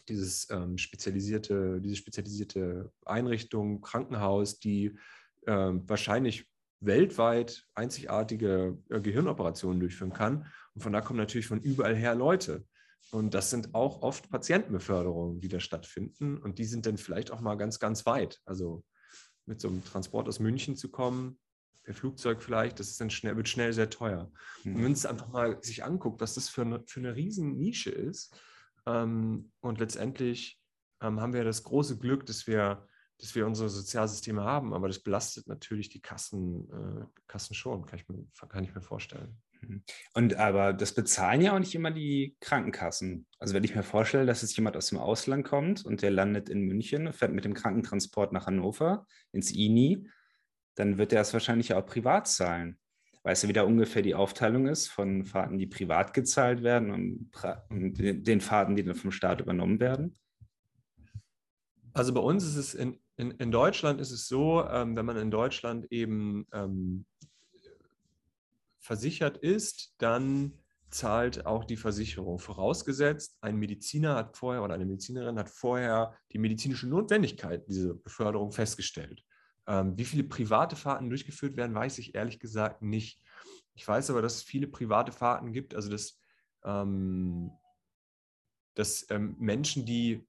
dieses 0.08 0.48
ähm, 0.50 0.78
spezialisierte, 0.78 1.80
diese 1.80 1.96
spezialisierte 1.96 2.92
Einrichtung, 3.04 3.80
Krankenhaus, 3.80 4.60
die 4.60 4.96
ähm, 5.48 5.82
wahrscheinlich 5.88 6.46
weltweit 6.78 7.66
einzigartige 7.74 8.78
äh, 8.90 9.00
Gehirnoperationen 9.00 9.80
durchführen 9.80 10.12
kann. 10.12 10.46
Und 10.74 10.82
von 10.82 10.92
da 10.92 11.00
kommen 11.00 11.18
natürlich 11.18 11.48
von 11.48 11.62
überall 11.62 11.96
her 11.96 12.14
Leute. 12.14 12.64
Und 13.10 13.34
das 13.34 13.50
sind 13.50 13.74
auch 13.74 14.02
oft 14.02 14.30
Patientenbeförderungen, 14.30 15.40
die 15.40 15.48
da 15.48 15.60
stattfinden. 15.60 16.38
Und 16.38 16.58
die 16.58 16.64
sind 16.64 16.86
dann 16.86 16.96
vielleicht 16.96 17.30
auch 17.30 17.40
mal 17.40 17.56
ganz, 17.56 17.78
ganz 17.78 18.06
weit. 18.06 18.40
Also 18.44 18.82
mit 19.46 19.60
so 19.60 19.68
einem 19.68 19.84
Transport 19.84 20.28
aus 20.28 20.40
München 20.40 20.76
zu 20.76 20.90
kommen, 20.90 21.38
per 21.84 21.94
Flugzeug 21.94 22.42
vielleicht, 22.42 22.80
das 22.80 22.88
ist 22.88 23.00
dann 23.00 23.10
schnell, 23.10 23.36
wird 23.36 23.48
schnell 23.48 23.72
sehr 23.72 23.90
teuer. 23.90 24.32
Mhm. 24.64 24.76
Und 24.76 24.84
wenn 24.84 24.92
es 24.92 25.06
einfach 25.06 25.28
mal 25.28 25.62
sich 25.62 25.84
anguckt, 25.84 26.20
was 26.20 26.34
das 26.34 26.48
für 26.48 26.62
eine, 26.62 26.82
für 26.86 27.00
eine 27.00 27.14
riesen 27.14 27.56
Nische 27.56 27.90
ist, 27.90 28.34
ähm, 28.86 29.52
und 29.60 29.78
letztendlich 29.78 30.60
ähm, 31.00 31.20
haben 31.20 31.32
wir 31.32 31.44
das 31.44 31.62
große 31.62 31.98
Glück, 31.98 32.26
dass 32.26 32.46
wir, 32.46 32.86
dass 33.18 33.34
wir 33.34 33.46
unsere 33.46 33.68
Sozialsysteme 33.68 34.42
haben, 34.42 34.74
aber 34.74 34.88
das 34.88 34.98
belastet 34.98 35.46
natürlich 35.46 35.88
die 35.88 36.00
Kassen, 36.00 36.68
äh, 36.70 37.04
Kassen 37.26 37.54
schon, 37.54 37.86
kann 37.86 37.98
ich, 37.98 38.08
mir, 38.08 38.26
kann 38.48 38.64
ich 38.64 38.74
mir 38.74 38.80
vorstellen. 38.80 39.36
Mhm. 39.60 39.82
Und 40.14 40.34
aber 40.36 40.72
das 40.72 40.92
bezahlen 40.92 41.40
ja 41.40 41.54
auch 41.54 41.58
nicht 41.58 41.74
immer 41.74 41.90
die 41.90 42.36
Krankenkassen. 42.40 43.26
Also 43.38 43.54
wenn 43.54 43.64
ich 43.64 43.74
mir 43.74 43.82
vorstelle, 43.82 44.26
dass 44.26 44.42
jetzt 44.42 44.56
jemand 44.56 44.76
aus 44.76 44.88
dem 44.88 44.98
Ausland 44.98 45.44
kommt 45.44 45.84
und 45.84 46.02
der 46.02 46.10
landet 46.10 46.48
in 46.48 46.62
München, 46.62 47.12
fährt 47.12 47.32
mit 47.32 47.44
dem 47.44 47.54
Krankentransport 47.54 48.32
nach 48.32 48.46
Hannover 48.46 49.06
ins 49.32 49.52
INI, 49.52 50.08
dann 50.74 50.98
wird 50.98 51.12
er 51.12 51.20
es 51.20 51.32
wahrscheinlich 51.32 51.72
auch 51.74 51.86
privat 51.86 52.26
zahlen. 52.26 52.78
Weißt 53.22 53.44
du, 53.44 53.48
wie 53.48 53.54
da 53.54 53.62
ungefähr 53.62 54.02
die 54.02 54.14
Aufteilung 54.14 54.66
ist 54.66 54.88
von 54.88 55.24
Fahrten, 55.24 55.56
die 55.56 55.66
privat 55.66 56.12
gezahlt 56.12 56.62
werden 56.62 56.90
und, 56.90 57.30
und 57.70 57.96
den 57.96 58.40
Fahrten, 58.42 58.76
die 58.76 58.84
dann 58.84 58.96
vom 58.96 59.12
Staat 59.12 59.40
übernommen 59.40 59.80
werden? 59.80 60.18
Also 61.94 62.12
bei 62.12 62.20
uns 62.20 62.44
ist 62.44 62.56
es 62.56 62.74
in, 62.74 62.98
in, 63.16 63.30
in 63.32 63.50
Deutschland 63.50 64.00
ist 64.00 64.10
es 64.10 64.26
so, 64.26 64.64
ähm, 64.64 64.96
wenn 64.96 65.06
man 65.06 65.16
in 65.16 65.30
Deutschland 65.30 65.86
eben 65.90 66.46
ähm, 66.52 67.06
versichert 68.80 69.38
ist, 69.38 69.94
dann 69.98 70.58
zahlt 70.90 71.46
auch 71.46 71.64
die 71.64 71.76
Versicherung. 71.76 72.38
Vorausgesetzt, 72.38 73.36
ein 73.40 73.56
Mediziner 73.56 74.14
hat 74.14 74.36
vorher 74.36 74.62
oder 74.62 74.74
eine 74.74 74.84
Medizinerin 74.84 75.38
hat 75.38 75.50
vorher 75.50 76.16
die 76.32 76.38
medizinische 76.38 76.88
Notwendigkeit 76.88 77.66
dieser 77.68 77.94
Beförderung 77.94 78.52
festgestellt. 78.52 79.24
Ähm, 79.66 79.96
wie 79.96 80.04
viele 80.04 80.24
private 80.24 80.76
Fahrten 80.76 81.08
durchgeführt 81.08 81.56
werden, 81.56 81.74
weiß 81.74 81.98
ich 81.98 82.14
ehrlich 82.14 82.38
gesagt 82.38 82.82
nicht. 82.82 83.20
Ich 83.74 83.86
weiß 83.86 84.10
aber, 84.10 84.22
dass 84.22 84.36
es 84.36 84.42
viele 84.42 84.68
private 84.68 85.10
Fahrten 85.10 85.52
gibt, 85.52 85.74
also 85.74 85.90
dass, 85.90 86.20
ähm, 86.64 87.50
dass 88.74 89.06
ähm, 89.10 89.34
Menschen, 89.38 89.84
die 89.84 90.26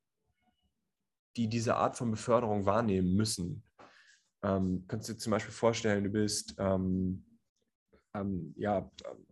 die 1.35 1.47
diese 1.47 1.75
Art 1.75 1.97
von 1.97 2.11
Beförderung 2.11 2.65
wahrnehmen 2.65 3.15
müssen. 3.15 3.63
Ähm, 4.43 4.85
kannst 4.87 5.09
du 5.09 5.13
dir 5.13 5.19
zum 5.19 5.31
Beispiel 5.31 5.53
vorstellen, 5.53 6.03
du 6.03 6.09
bist, 6.09 6.55
ähm, 6.59 7.25
ähm, 8.13 8.53
ja, 8.57 8.89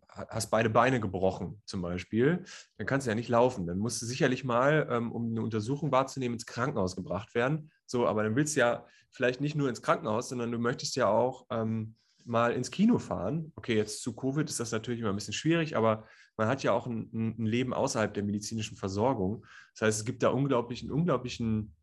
hast 0.09 0.51
beide 0.51 0.69
Beine 0.69 0.99
gebrochen 0.99 1.61
zum 1.65 1.81
Beispiel, 1.81 2.43
dann 2.77 2.85
kannst 2.85 3.07
du 3.07 3.11
ja 3.11 3.15
nicht 3.15 3.29
laufen. 3.29 3.65
Dann 3.65 3.79
musst 3.79 4.01
du 4.01 4.05
sicherlich 4.05 4.43
mal, 4.43 4.87
ähm, 4.89 5.11
um 5.11 5.31
eine 5.31 5.41
Untersuchung 5.41 5.91
wahrzunehmen, 5.91 6.35
ins 6.35 6.45
Krankenhaus 6.45 6.95
gebracht 6.95 7.33
werden. 7.33 7.71
So, 7.85 8.07
aber 8.07 8.23
dann 8.23 8.35
willst 8.35 8.55
du 8.55 8.61
ja 8.61 8.85
vielleicht 9.11 9.41
nicht 9.41 9.55
nur 9.55 9.69
ins 9.69 9.81
Krankenhaus, 9.81 10.29
sondern 10.29 10.51
du 10.51 10.59
möchtest 10.59 10.95
ja 10.95 11.07
auch 11.07 11.45
ähm, 11.49 11.95
mal 12.25 12.53
ins 12.53 12.71
Kino 12.71 12.99
fahren. 12.99 13.51
Okay, 13.55 13.75
jetzt 13.75 14.01
zu 14.01 14.15
Covid 14.15 14.49
ist 14.49 14.59
das 14.59 14.71
natürlich 14.71 15.01
immer 15.01 15.09
ein 15.09 15.15
bisschen 15.15 15.33
schwierig, 15.33 15.75
aber 15.75 16.07
man 16.37 16.47
hat 16.47 16.63
ja 16.63 16.71
auch 16.71 16.87
ein, 16.87 17.09
ein 17.13 17.45
Leben 17.45 17.73
außerhalb 17.73 18.13
der 18.13 18.23
medizinischen 18.23 18.77
Versorgung. 18.77 19.45
Das 19.73 19.87
heißt, 19.87 19.99
es 19.99 20.05
gibt 20.05 20.23
da 20.23 20.29
unglaublichen, 20.29 20.91
unglaublichen, 20.91 21.75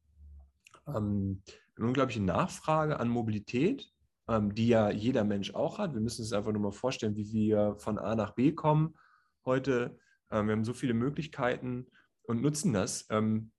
ähm, 0.96 1.42
eine 1.76 1.86
unglaubliche 1.86 2.22
Nachfrage 2.22 3.00
an 3.00 3.08
Mobilität, 3.08 3.90
ähm, 4.28 4.54
die 4.54 4.68
ja 4.68 4.90
jeder 4.90 5.24
Mensch 5.24 5.54
auch 5.54 5.78
hat. 5.78 5.94
Wir 5.94 6.00
müssen 6.00 6.22
uns 6.22 6.32
einfach 6.32 6.52
nur 6.52 6.62
mal 6.62 6.72
vorstellen, 6.72 7.16
wie 7.16 7.32
wir 7.32 7.76
von 7.78 7.98
A 7.98 8.14
nach 8.14 8.32
B 8.34 8.52
kommen 8.52 8.94
heute. 9.44 9.98
Ähm, 10.30 10.46
wir 10.46 10.52
haben 10.52 10.64
so 10.64 10.74
viele 10.74 10.94
Möglichkeiten 10.94 11.86
und 12.22 12.42
nutzen 12.42 12.72
das. 12.72 13.06
Ähm, 13.10 13.50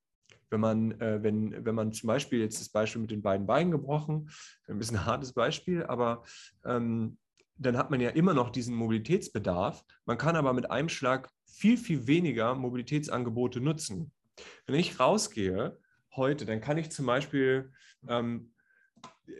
wenn 0.49 0.59
man, 0.59 0.99
äh, 0.99 1.23
wenn, 1.23 1.65
wenn 1.65 1.75
man 1.75 1.93
zum 1.93 2.07
Beispiel 2.07 2.39
jetzt 2.39 2.59
das 2.59 2.69
Beispiel 2.69 3.01
mit 3.01 3.11
den 3.11 3.21
beiden 3.21 3.47
Beinen 3.47 3.71
gebrochen, 3.71 4.29
ein 4.67 4.77
bisschen 4.77 4.97
ein 4.97 5.05
hartes 5.05 5.33
Beispiel, 5.33 5.83
aber 5.83 6.23
ähm, 6.65 7.17
dann 7.57 7.77
hat 7.77 7.89
man 7.89 8.01
ja 8.01 8.09
immer 8.09 8.33
noch 8.33 8.49
diesen 8.49 8.75
Mobilitätsbedarf. 8.75 9.85
Man 10.05 10.17
kann 10.17 10.35
aber 10.35 10.53
mit 10.53 10.69
einem 10.69 10.89
Schlag 10.89 11.29
viel, 11.45 11.77
viel 11.77 12.07
weniger 12.07 12.55
Mobilitätsangebote 12.55 13.61
nutzen. 13.61 14.11
Wenn 14.65 14.75
ich 14.75 14.99
rausgehe 14.99 15.77
heute, 16.15 16.45
dann 16.45 16.61
kann 16.61 16.77
ich 16.77 16.91
zum 16.91 17.05
Beispiel, 17.05 17.71
ähm, 18.07 18.53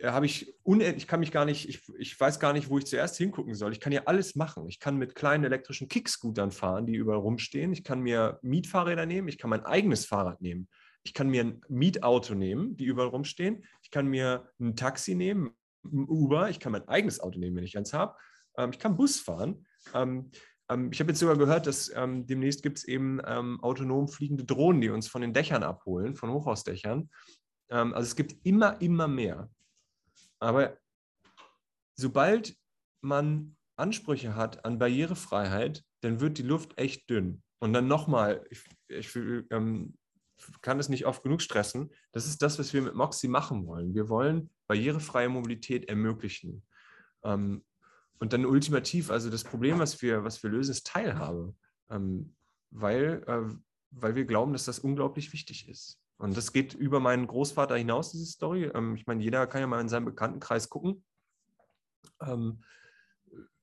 habe 0.04 0.26
ich 0.26 0.54
unendlich, 0.62 1.04
ich 1.04 1.08
kann 1.08 1.20
mich 1.20 1.32
gar 1.32 1.44
nicht, 1.44 1.68
ich, 1.68 1.82
ich 1.98 2.18
weiß 2.18 2.40
gar 2.40 2.52
nicht, 2.52 2.70
wo 2.70 2.78
ich 2.78 2.86
zuerst 2.86 3.16
hingucken 3.18 3.54
soll. 3.54 3.72
Ich 3.72 3.80
kann 3.80 3.92
ja 3.92 4.02
alles 4.06 4.34
machen. 4.36 4.66
Ich 4.68 4.80
kann 4.80 4.96
mit 4.96 5.14
kleinen 5.14 5.44
elektrischen 5.44 5.88
Kickscootern 5.88 6.50
fahren, 6.50 6.86
die 6.86 6.94
überall 6.94 7.18
rumstehen. 7.18 7.72
Ich 7.72 7.84
kann 7.84 8.00
mir 8.00 8.38
Mietfahrräder 8.42 9.06
nehmen. 9.06 9.28
Ich 9.28 9.38
kann 9.38 9.50
mein 9.50 9.64
eigenes 9.64 10.06
Fahrrad 10.06 10.40
nehmen. 10.40 10.68
Ich 11.02 11.14
kann 11.14 11.28
mir 11.28 11.44
ein 11.44 11.60
Mietauto 11.68 12.34
nehmen, 12.34 12.76
die 12.76 12.84
überall 12.84 13.08
rumstehen. 13.08 13.64
Ich 13.82 13.90
kann 13.90 14.06
mir 14.06 14.48
ein 14.60 14.76
Taxi 14.76 15.14
nehmen, 15.14 15.50
ein 15.84 16.08
Uber. 16.08 16.48
Ich 16.48 16.60
kann 16.60 16.72
mein 16.72 16.88
eigenes 16.88 17.20
Auto 17.20 17.38
nehmen, 17.38 17.56
wenn 17.56 17.64
ich 17.64 17.76
eins 17.76 17.92
habe. 17.92 18.16
Ähm, 18.56 18.70
ich 18.72 18.78
kann 18.78 18.96
Bus 18.96 19.20
fahren. 19.20 19.66
Ähm, 19.94 20.30
ähm, 20.72 20.90
ich 20.92 21.00
habe 21.00 21.10
jetzt 21.10 21.20
sogar 21.20 21.36
gehört, 21.36 21.66
dass 21.66 21.90
ähm, 21.94 22.26
demnächst 22.26 22.62
gibt 22.62 22.78
es 22.78 22.84
eben 22.84 23.20
ähm, 23.26 23.62
autonom 23.62 24.08
fliegende 24.08 24.44
Drohnen, 24.44 24.80
die 24.80 24.90
uns 24.90 25.08
von 25.08 25.22
den 25.22 25.32
Dächern 25.32 25.62
abholen, 25.62 26.14
von 26.14 26.30
Hochhausdächern. 26.30 27.10
Ähm, 27.70 27.94
also 27.94 28.06
es 28.06 28.16
gibt 28.16 28.44
immer, 28.44 28.80
immer 28.80 29.08
mehr. 29.08 29.50
Aber 30.38 30.76
sobald 31.94 32.56
man 33.00 33.56
Ansprüche 33.76 34.34
hat 34.34 34.64
an 34.64 34.78
Barrierefreiheit, 34.78 35.84
dann 36.00 36.20
wird 36.20 36.38
die 36.38 36.42
Luft 36.42 36.78
echt 36.78 37.08
dünn. 37.08 37.42
Und 37.60 37.72
dann 37.72 37.86
nochmal, 37.86 38.44
ich, 38.50 38.64
ich 38.88 39.14
ähm, 39.50 39.96
kann 40.60 40.80
es 40.80 40.88
nicht 40.88 41.06
oft 41.06 41.22
genug 41.22 41.40
stressen. 41.40 41.90
Das 42.10 42.26
ist 42.26 42.42
das, 42.42 42.58
was 42.58 42.72
wir 42.72 42.82
mit 42.82 42.94
Moxie 42.94 43.28
machen 43.28 43.66
wollen. 43.66 43.94
Wir 43.94 44.08
wollen 44.08 44.50
barrierefreie 44.66 45.28
Mobilität 45.28 45.88
ermöglichen. 45.88 46.64
Ähm, 47.24 47.64
und 48.22 48.32
dann 48.32 48.46
ultimativ, 48.46 49.10
also 49.10 49.30
das 49.30 49.42
Problem, 49.42 49.80
was 49.80 50.00
wir, 50.00 50.22
was 50.22 50.44
wir 50.44 50.50
lösen, 50.50 50.70
ist 50.70 50.86
Teilhabe, 50.86 51.56
ähm, 51.90 52.36
weil, 52.70 53.24
äh, 53.26 53.52
weil 53.90 54.14
wir 54.14 54.26
glauben, 54.26 54.52
dass 54.52 54.64
das 54.64 54.78
unglaublich 54.78 55.32
wichtig 55.32 55.68
ist. 55.68 56.00
Und 56.18 56.36
das 56.36 56.52
geht 56.52 56.72
über 56.72 57.00
meinen 57.00 57.26
Großvater 57.26 57.74
hinaus, 57.76 58.12
diese 58.12 58.26
Story. 58.26 58.70
Ähm, 58.74 58.94
ich 58.94 59.08
meine, 59.08 59.24
jeder 59.24 59.48
kann 59.48 59.60
ja 59.60 59.66
mal 59.66 59.80
in 59.80 59.88
seinem 59.88 60.04
Bekanntenkreis 60.04 60.70
gucken. 60.70 61.04
Ähm, 62.20 62.62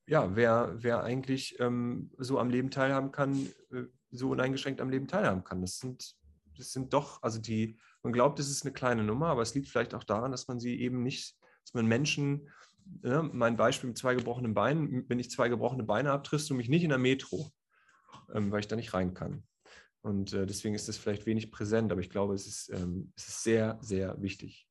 ja, 0.04 0.36
wer, 0.36 0.74
wer 0.76 1.04
eigentlich 1.04 1.58
ähm, 1.58 2.10
so 2.18 2.38
am 2.38 2.50
Leben 2.50 2.70
teilhaben 2.70 3.12
kann, 3.12 3.46
äh, 3.70 3.84
so 4.10 4.28
uneingeschränkt 4.28 4.82
am 4.82 4.90
Leben 4.90 5.08
teilhaben 5.08 5.42
kann. 5.42 5.62
Das 5.62 5.78
sind 5.78 6.20
das 6.58 6.72
sind 6.72 6.92
doch, 6.92 7.22
also 7.22 7.40
die, 7.40 7.78
man 8.02 8.12
glaubt, 8.12 8.38
es 8.38 8.50
ist 8.50 8.66
eine 8.66 8.74
kleine 8.74 9.04
Nummer, 9.04 9.28
aber 9.28 9.40
es 9.40 9.54
liegt 9.54 9.68
vielleicht 9.68 9.94
auch 9.94 10.04
daran, 10.04 10.32
dass 10.32 10.48
man 10.48 10.60
sie 10.60 10.78
eben 10.78 11.02
nicht, 11.02 11.34
dass 11.64 11.72
man 11.72 11.86
Menschen, 11.86 12.50
ja, 13.02 13.22
ne, 13.22 13.30
mein 13.32 13.56
Beispiel 13.56 13.88
mit 13.88 13.98
zwei 13.98 14.14
gebrochenen 14.14 14.54
Beinen, 14.54 15.04
wenn 15.08 15.18
ich 15.18 15.30
zwei 15.30 15.48
gebrochene 15.48 15.84
Beine 15.84 16.10
habe, 16.10 16.22
triffst 16.22 16.50
du 16.50 16.54
mich 16.54 16.68
nicht 16.68 16.82
in 16.82 16.90
der 16.90 16.98
Metro, 16.98 17.50
ähm, 18.34 18.50
weil 18.50 18.60
ich 18.60 18.68
da 18.68 18.76
nicht 18.76 18.94
rein 18.94 19.14
kann. 19.14 19.44
Und 20.02 20.32
äh, 20.32 20.46
deswegen 20.46 20.74
ist 20.74 20.88
das 20.88 20.96
vielleicht 20.96 21.26
wenig 21.26 21.50
präsent, 21.50 21.92
aber 21.92 22.00
ich 22.00 22.10
glaube, 22.10 22.34
es 22.34 22.46
ist, 22.46 22.70
ähm, 22.70 23.12
es 23.16 23.28
ist 23.28 23.42
sehr, 23.42 23.78
sehr 23.80 24.20
wichtig. 24.22 24.66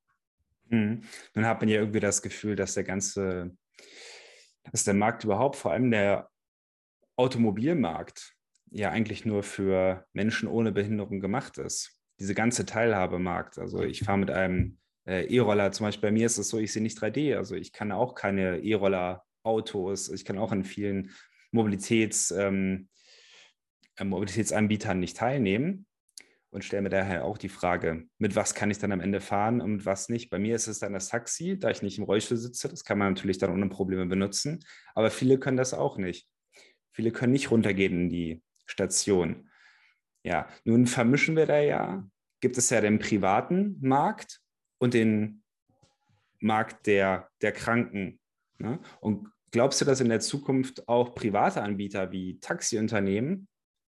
Mhm. 0.70 1.04
Dann 1.34 1.46
hat 1.46 1.62
man 1.62 1.70
ja 1.70 1.80
irgendwie 1.80 2.00
das 2.00 2.22
Gefühl, 2.22 2.56
dass 2.56 2.74
der 2.74 2.84
ganze, 2.84 3.56
dass 4.72 4.84
der 4.84 4.94
Markt 4.94 5.24
überhaupt, 5.24 5.56
vor 5.56 5.72
allem 5.72 5.92
der 5.92 6.30
Automobilmarkt, 7.16 8.36
ja 8.72 8.92
eigentlich 8.92 9.26
nur 9.26 9.44
für 9.44 10.06
Menschen 10.14 10.48
ohne 10.48 10.72
Behinderung 10.72 11.20
gemacht 11.20 11.58
ist. 11.58 12.00
Diese 12.20 12.36
ganze 12.36 12.66
Teilhabemarkt. 12.66 13.58
Also 13.58 13.82
ich 13.82 14.04
fahre 14.04 14.20
mit 14.20 14.30
einem 14.30 14.80
äh, 15.10 15.26
E-Roller, 15.26 15.72
zum 15.72 15.88
Beispiel 15.88 16.10
bei 16.10 16.12
mir 16.12 16.28
ist 16.28 16.38
es 16.38 16.50
so, 16.50 16.60
ich 16.60 16.72
sehe 16.72 16.84
nicht 16.84 17.00
3D. 17.00 17.36
Also 17.36 17.56
ich 17.56 17.74
kann 17.74 17.92
auch 17.92 18.14
keine 18.14 18.60
E-Roller-Autos, 18.60 20.10
ich 20.10 20.24
kann 20.24 20.38
auch 20.38 20.52
an 20.52 20.64
vielen 20.64 21.12
Mobilitäts, 21.52 22.30
ähm, 22.32 22.90
äh, 23.98 24.04
Mobilitätsanbietern 24.04 25.00
nicht 25.00 25.18
teilnehmen 25.18 25.88
und 26.52 26.64
stelle 26.64 26.84
mir 26.84 26.90
daher 26.90 27.26
auch 27.26 27.40
die 27.40 27.50
Frage, 27.50 28.06
mit 28.20 28.36
was 28.36 28.54
kann 28.54 28.70
ich 28.70 28.78
dann 28.78 28.92
am 28.92 29.02
Ende 29.02 29.20
fahren 29.20 29.62
und 29.62 29.86
was 29.86 30.10
nicht. 30.10 30.30
Bei 30.30 30.38
mir 30.38 30.56
ist 30.56 30.68
es 30.68 30.78
dann 30.78 30.94
das 30.94 31.10
Taxi, 31.10 31.58
da 31.58 31.72
ich 31.72 31.82
nicht 31.82 31.98
im 31.98 32.04
Rollstuhl 32.04 32.38
sitze. 32.38 32.70
Das 32.70 32.84
kann 32.84 33.00
man 33.00 33.14
natürlich 33.14 33.40
dann 33.40 33.52
ohne 33.52 33.68
Probleme 33.68 34.06
benutzen, 34.06 34.64
aber 34.94 35.10
viele 35.10 35.40
können 35.40 35.58
das 35.58 35.74
auch 35.74 35.98
nicht. 35.98 36.28
Viele 36.92 37.12
können 37.12 37.34
nicht 37.34 37.50
runtergehen 37.50 37.94
in 37.94 38.10
die 38.10 38.44
Station. 38.68 39.50
Ja, 40.24 40.48
nun 40.66 40.86
vermischen 40.86 41.36
wir 41.36 41.48
da 41.48 41.60
ja, 41.60 42.08
gibt 42.42 42.58
es 42.60 42.70
ja 42.70 42.82
den 42.82 43.00
privaten 43.00 43.78
Markt 43.82 44.42
und 44.80 44.94
den 44.94 45.44
Markt 46.40 46.88
der, 46.88 47.30
der 47.42 47.52
Kranken. 47.52 48.20
Ne? 48.58 48.80
Und 49.02 49.30
glaubst 49.52 49.80
du, 49.82 49.86
dass 49.86 50.02
in 50.02 50.10
der 50.10 50.20
Zukunft 50.20 50.88
auch 50.88 51.14
private 51.14 51.62
Anbieter 51.62 52.12
wie 52.12 52.40
Taxiunternehmen 52.40 53.48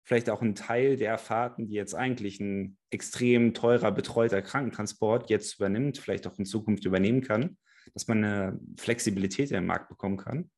vielleicht 0.04 0.28
auch 0.28 0.42
einen 0.42 0.54
Teil 0.54 0.96
der 0.96 1.18
Fahrten, 1.18 1.66
die 1.66 1.74
jetzt 1.74 1.94
eigentlich 1.94 2.38
ein 2.38 2.76
extrem 2.90 3.54
teurer, 3.54 3.90
betreuter 3.90 4.42
Krankentransport 4.42 5.30
jetzt 5.30 5.56
übernimmt, 5.56 5.98
vielleicht 5.98 6.26
auch 6.26 6.38
in 6.38 6.44
Zukunft 6.44 6.84
übernehmen 6.84 7.22
kann, 7.22 7.56
dass 7.94 8.06
man 8.06 8.22
eine 8.22 8.60
Flexibilität 8.76 9.50
im 9.50 9.66
Markt 9.66 9.88
bekommen 9.88 10.18
kann? 10.18 10.50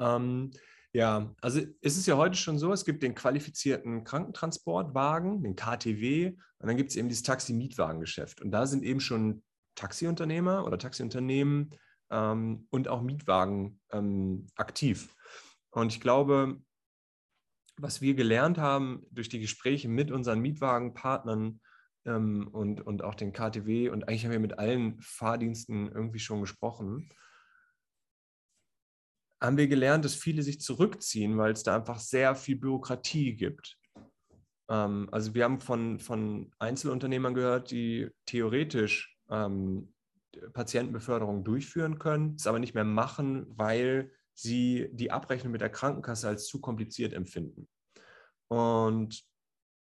Ähm, 0.00 0.50
ja, 0.96 1.30
also 1.42 1.60
es 1.82 1.98
ist 1.98 2.06
ja 2.06 2.16
heute 2.16 2.38
schon 2.38 2.58
so, 2.58 2.72
es 2.72 2.86
gibt 2.86 3.02
den 3.02 3.14
qualifizierten 3.14 4.02
Krankentransportwagen, 4.02 5.42
den 5.42 5.54
KTW, 5.54 6.28
und 6.58 6.66
dann 6.66 6.78
gibt 6.78 6.88
es 6.88 6.96
eben 6.96 7.10
dieses 7.10 7.22
Taxi-Mietwagengeschäft. 7.22 8.40
Und 8.40 8.50
da 8.50 8.66
sind 8.66 8.82
eben 8.82 9.00
schon 9.00 9.42
Taxiunternehmer 9.74 10.64
oder 10.64 10.78
Taxiunternehmen 10.78 11.74
ähm, 12.10 12.66
und 12.70 12.88
auch 12.88 13.02
Mietwagen 13.02 13.78
ähm, 13.92 14.46
aktiv. 14.56 15.14
Und 15.70 15.92
ich 15.92 16.00
glaube, 16.00 16.62
was 17.76 18.00
wir 18.00 18.14
gelernt 18.14 18.56
haben 18.56 19.04
durch 19.10 19.28
die 19.28 19.40
Gespräche 19.40 19.88
mit 19.88 20.10
unseren 20.10 20.40
Mietwagenpartnern 20.40 21.60
ähm, 22.06 22.48
und, 22.48 22.80
und 22.80 23.04
auch 23.04 23.14
den 23.14 23.34
KTW, 23.34 23.90
und 23.90 24.08
eigentlich 24.08 24.24
haben 24.24 24.32
wir 24.32 24.40
mit 24.40 24.58
allen 24.58 24.98
Fahrdiensten 25.02 25.92
irgendwie 25.92 26.20
schon 26.20 26.40
gesprochen, 26.40 27.10
haben 29.40 29.56
wir 29.56 29.68
gelernt, 29.68 30.04
dass 30.04 30.14
viele 30.14 30.42
sich 30.42 30.60
zurückziehen, 30.60 31.36
weil 31.36 31.52
es 31.52 31.62
da 31.62 31.76
einfach 31.76 31.98
sehr 31.98 32.34
viel 32.34 32.56
Bürokratie 32.56 33.34
gibt. 33.34 33.78
Ähm, 34.68 35.08
also 35.12 35.34
wir 35.34 35.44
haben 35.44 35.60
von, 35.60 35.98
von 35.98 36.50
Einzelunternehmern 36.58 37.34
gehört, 37.34 37.70
die 37.70 38.08
theoretisch 38.24 39.16
ähm, 39.30 39.92
Patientenbeförderung 40.52 41.44
durchführen 41.44 41.98
können, 41.98 42.34
es 42.36 42.46
aber 42.46 42.58
nicht 42.58 42.74
mehr 42.74 42.84
machen, 42.84 43.46
weil 43.48 44.12
sie 44.34 44.88
die 44.92 45.10
Abrechnung 45.10 45.52
mit 45.52 45.62
der 45.62 45.70
Krankenkasse 45.70 46.28
als 46.28 46.46
zu 46.46 46.60
kompliziert 46.60 47.12
empfinden. 47.14 47.68
Und 48.48 49.24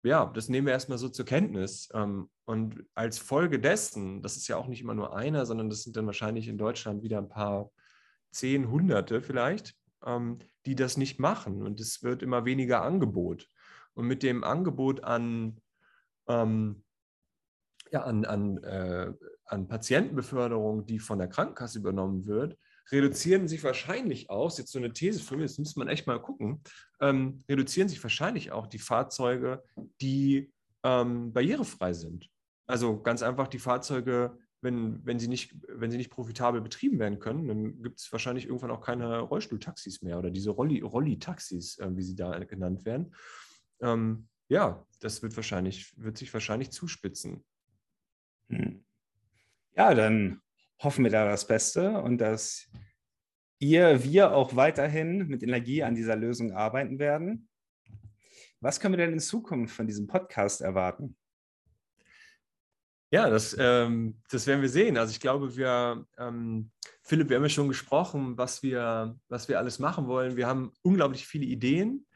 ja, 0.04 0.26
das 0.26 0.48
nehmen 0.48 0.66
wir 0.66 0.72
erstmal 0.72 0.98
so 0.98 1.08
zur 1.08 1.24
Kenntnis. 1.24 1.88
Ähm, 1.94 2.28
und 2.44 2.84
als 2.94 3.18
Folge 3.18 3.60
dessen, 3.60 4.20
das 4.22 4.36
ist 4.36 4.48
ja 4.48 4.56
auch 4.56 4.66
nicht 4.66 4.80
immer 4.80 4.94
nur 4.94 5.16
einer, 5.16 5.46
sondern 5.46 5.70
das 5.70 5.82
sind 5.82 5.96
dann 5.96 6.06
wahrscheinlich 6.06 6.48
in 6.48 6.58
Deutschland 6.58 7.02
wieder 7.02 7.18
ein 7.18 7.28
paar 7.28 7.70
zehn, 8.32 8.70
hunderte 8.70 9.22
vielleicht, 9.22 9.74
ähm, 10.04 10.38
die 10.66 10.74
das 10.74 10.96
nicht 10.96 11.20
machen. 11.20 11.62
Und 11.62 11.80
es 11.80 12.02
wird 12.02 12.22
immer 12.22 12.44
weniger 12.44 12.82
Angebot. 12.82 13.48
Und 13.94 14.06
mit 14.06 14.22
dem 14.22 14.42
Angebot 14.42 15.04
an, 15.04 15.60
ähm, 16.28 16.82
ja, 17.90 18.02
an, 18.02 18.24
an, 18.24 18.58
äh, 18.64 19.12
an 19.44 19.68
Patientenbeförderung, 19.68 20.86
die 20.86 20.98
von 20.98 21.18
der 21.18 21.28
Krankenkasse 21.28 21.78
übernommen 21.78 22.26
wird, 22.26 22.56
reduzieren 22.90 23.48
sich 23.48 23.62
wahrscheinlich 23.62 24.30
auch, 24.30 24.56
jetzt 24.56 24.72
so 24.72 24.78
eine 24.78 24.92
These 24.92 25.20
für 25.20 25.36
mich, 25.36 25.52
das 25.52 25.58
muss 25.58 25.76
man 25.76 25.88
echt 25.88 26.06
mal 26.06 26.20
gucken, 26.20 26.62
ähm, 27.00 27.44
reduzieren 27.48 27.88
sich 27.88 28.02
wahrscheinlich 28.02 28.50
auch 28.50 28.66
die 28.66 28.78
Fahrzeuge, 28.78 29.62
die 30.00 30.52
ähm, 30.82 31.32
barrierefrei 31.32 31.92
sind. 31.92 32.28
Also 32.66 33.00
ganz 33.00 33.22
einfach 33.22 33.48
die 33.48 33.58
Fahrzeuge, 33.58 34.38
wenn, 34.62 35.04
wenn, 35.04 35.18
sie 35.18 35.28
nicht, 35.28 35.56
wenn 35.68 35.90
sie 35.90 35.96
nicht 35.96 36.10
profitabel 36.10 36.60
betrieben 36.60 36.98
werden 36.98 37.18
können, 37.18 37.48
dann 37.48 37.82
gibt 37.82 37.98
es 37.98 38.10
wahrscheinlich 38.12 38.46
irgendwann 38.46 38.70
auch 38.70 38.80
keine 38.80 39.18
Rollstuhltaxis 39.18 40.02
mehr 40.02 40.18
oder 40.18 40.30
diese 40.30 40.50
Rolli, 40.50 40.80
Rolli-Taxis, 40.80 41.78
äh, 41.78 41.96
wie 41.96 42.02
sie 42.02 42.14
da 42.14 42.38
genannt 42.38 42.84
werden. 42.84 43.14
Ähm, 43.80 44.28
ja, 44.48 44.86
das 45.00 45.22
wird 45.22 45.36
wahrscheinlich, 45.36 45.92
wird 45.98 46.16
sich 46.16 46.32
wahrscheinlich 46.32 46.70
zuspitzen. 46.70 47.44
Hm. 48.48 48.84
Ja, 49.76 49.94
dann 49.94 50.40
hoffen 50.78 51.04
wir 51.04 51.10
da 51.10 51.26
das 51.26 51.46
Beste 51.46 52.00
und 52.00 52.18
dass 52.18 52.70
ihr, 53.58 54.04
wir 54.04 54.32
auch 54.32 54.54
weiterhin 54.54 55.26
mit 55.26 55.42
Energie 55.42 55.82
an 55.82 55.94
dieser 55.94 56.16
Lösung 56.16 56.52
arbeiten 56.52 56.98
werden. 56.98 57.48
Was 58.60 58.78
können 58.78 58.92
wir 58.92 59.04
denn 59.04 59.14
in 59.14 59.20
Zukunft 59.20 59.74
von 59.74 59.88
diesem 59.88 60.06
Podcast 60.06 60.60
erwarten? 60.60 61.16
Ja, 63.12 63.28
das, 63.28 63.54
ähm, 63.58 64.16
das 64.30 64.46
werden 64.46 64.62
wir 64.62 64.70
sehen. 64.70 64.96
Also 64.96 65.10
ich 65.10 65.20
glaube, 65.20 65.54
wir, 65.54 66.06
ähm, 66.16 66.70
Philipp, 67.02 67.28
wir 67.28 67.36
haben 67.36 67.42
ja 67.42 67.50
schon 67.50 67.68
gesprochen, 67.68 68.38
was 68.38 68.62
wir, 68.62 69.14
was 69.28 69.48
wir 69.48 69.58
alles 69.58 69.78
machen 69.78 70.06
wollen. 70.06 70.36
Wir 70.36 70.46
haben 70.46 70.72
unglaublich 70.80 71.26
viele 71.26 71.44
Ideen. 71.44 72.06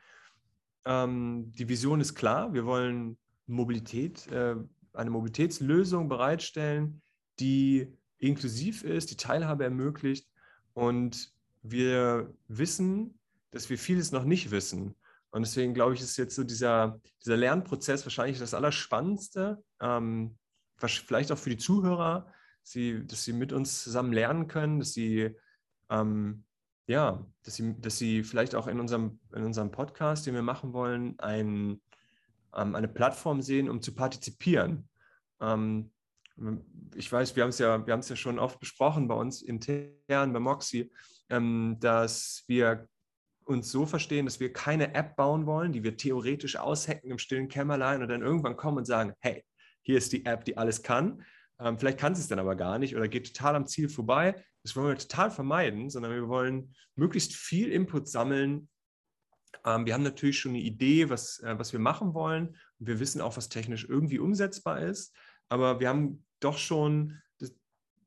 Ähm, 0.87 1.53
die 1.53 1.69
Vision 1.69 2.01
ist 2.01 2.15
klar. 2.15 2.55
Wir 2.55 2.65
wollen 2.65 3.19
Mobilität, 3.47 4.27
äh, 4.29 4.57
eine 4.95 5.11
Mobilitätslösung 5.11 6.09
bereitstellen, 6.09 7.03
die 7.41 7.93
inklusiv 8.17 8.83
ist, 8.83 9.11
die 9.11 9.19
Teilhabe 9.19 9.65
ermöglicht. 9.65 10.27
Und 10.73 11.31
wir 11.63 12.33
wissen, 12.49 13.19
dass 13.51 13.69
wir 13.69 13.77
vieles 13.77 14.13
noch 14.13 14.25
nicht 14.25 14.51
wissen. 14.51 14.95
Und 15.29 15.45
deswegen 15.45 15.75
glaube 15.75 15.93
ich, 15.93 16.01
ist 16.01 16.17
jetzt 16.17 16.37
so 16.37 16.43
dieser, 16.43 16.99
dieser 17.23 17.37
Lernprozess 17.37 18.07
wahrscheinlich 18.07 18.39
das 18.39 18.55
Allerspannendste, 18.55 19.63
ähm, 19.83 20.39
vielleicht 20.79 21.33
auch 21.33 21.39
für 21.39 21.51
die 21.51 21.57
Zuhörer, 21.57 22.33
sie, 22.63 23.07
dass 23.07 23.25
sie 23.25 23.33
mit 23.33 23.53
uns 23.53 23.83
zusammen 23.83 24.13
lernen 24.13 24.49
können, 24.49 24.81
dass 24.81 24.93
sie, 24.93 25.35
ähm, 25.91 26.45
ja, 26.87 27.25
dass 27.43 27.55
sie, 27.55 27.81
dass 27.81 27.99
sie 27.99 28.25
vielleicht 28.25 28.55
auch 28.55 28.67
in 28.67 28.81
unserem, 28.81 29.21
in 29.35 29.45
unserem 29.45 29.71
Podcast, 29.71 30.27
den 30.27 30.35
wir 30.35 30.43
machen 30.43 30.73
wollen, 30.73 31.19
ein, 31.19 31.81
ähm, 32.55 32.75
eine 32.75 32.89
Plattform 32.89 33.43
sehen, 33.43 33.69
um 33.69 33.83
zu 33.83 33.95
partizipieren. 33.95 34.89
Ähm, 35.41 35.91
ich 36.95 37.11
weiß, 37.11 37.35
wir 37.35 37.45
haben 37.45 37.51
es 37.51 37.59
ja, 37.59 37.87
wir 37.87 37.93
haben 37.93 38.01
es 38.01 38.09
ja 38.09 38.17
schon 38.17 38.39
oft 38.39 38.61
besprochen 38.61 39.09
bei 39.09 39.15
uns 39.15 39.43
intern 39.43 40.33
bei 40.33 40.41
Moxie, 40.41 40.93
ähm, 41.31 41.77
dass 41.81 42.45
wir 42.47 42.89
uns 43.45 43.71
so 43.71 43.87
verstehen, 43.87 44.27
dass 44.27 44.41
wir 44.41 44.53
keine 44.53 44.95
App 44.95 45.17
bauen 45.17 45.47
wollen, 45.47 45.73
die 45.73 45.85
wir 45.85 45.97
theoretisch 45.97 46.57
aushacken 46.57 47.11
im 47.11 47.19
stillen 47.19 47.49
Kämmerlein 47.49 48.03
und 48.03 48.09
dann 48.09 48.23
irgendwann 48.23 48.57
kommen 48.57 48.79
und 48.79 48.87
sagen, 48.87 49.15
hey, 49.21 49.45
hier 49.87 49.97
ist 49.97 50.13
die 50.13 50.27
App, 50.27 50.45
die 50.45 50.57
alles 50.57 50.83
kann. 50.83 51.23
Ähm, 51.61 51.79
vielleicht 51.79 51.99
kann 51.99 52.15
sie 52.15 52.21
es 52.21 52.29
dann 52.29 52.41
aber 52.41 52.57
gar 52.57 52.81
nicht 52.81 52.97
oder 52.97 53.07
geht 53.07 53.33
total 53.33 53.55
am 53.55 53.67
Ziel 53.67 53.89
vorbei. 53.89 54.35
Das 54.65 54.75
wollen 54.75 54.89
wir 54.89 54.99
total 54.99 55.31
vermeiden, 55.31 55.91
sondern 55.91 56.13
wir 56.13 56.29
wollen 56.29 56.75
möglichst 56.97 57.35
viel 57.35 57.71
Input 57.71 58.09
sammeln. 58.09 58.69
Ähm, 59.65 59.87
wir 59.87 59.95
haben 59.95 60.03
natürlich 60.03 60.41
schon 60.41 60.51
eine 60.51 60.61
Idee, 60.61 61.09
was, 61.09 61.39
äh, 61.39 61.57
was 61.57 61.73
wir 61.73 61.79
machen 61.79 62.15
wollen. 62.15 62.49
Und 62.81 62.89
wir 62.89 62.99
wissen 62.99 63.21
auch, 63.21 63.37
was 63.37 63.49
technisch 63.49 63.89
irgendwie 63.89 64.19
umsetzbar 64.19 64.81
ist. 64.81 65.15
Aber 65.49 65.79
wir 65.79 65.89
haben 65.89 66.25
doch 66.41 66.59
schon 66.59 67.23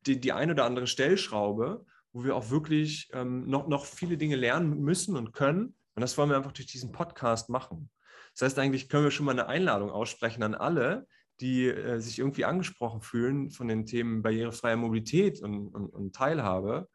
die, 0.05 0.19
die 0.19 0.33
eine 0.33 0.51
oder 0.51 0.65
andere 0.65 0.87
Stellschraube, 0.87 1.85
wo 2.11 2.25
wir 2.25 2.35
auch 2.35 2.49
wirklich 2.49 3.09
ähm, 3.13 3.49
noch, 3.49 3.69
noch 3.69 3.85
viele 3.85 4.17
Dinge 4.17 4.35
lernen 4.35 4.81
müssen 4.81 5.15
und 5.15 5.31
können. 5.31 5.75
Und 5.95 6.01
das 6.01 6.17
wollen 6.17 6.29
wir 6.29 6.35
einfach 6.35 6.51
durch 6.51 6.67
diesen 6.67 6.91
Podcast 6.91 7.49
machen. 7.49 7.89
Das 8.33 8.41
heißt, 8.41 8.59
eigentlich 8.59 8.89
können 8.89 9.05
wir 9.05 9.11
schon 9.11 9.25
mal 9.25 9.31
eine 9.31 9.47
Einladung 9.47 9.89
aussprechen 9.89 10.43
an 10.43 10.55
alle, 10.55 11.07
die 11.41 11.67
äh, 11.67 11.99
sich 11.99 12.19
irgendwie 12.19 12.45
angesprochen 12.45 13.01
fühlen 13.01 13.49
von 13.49 13.67
den 13.67 13.85
Themen 13.85 14.21
barrierefreie 14.21 14.77
Mobilität 14.77 15.41
und, 15.41 15.69
und, 15.69 15.87
und 15.87 16.15
Teilhabe. 16.15 16.89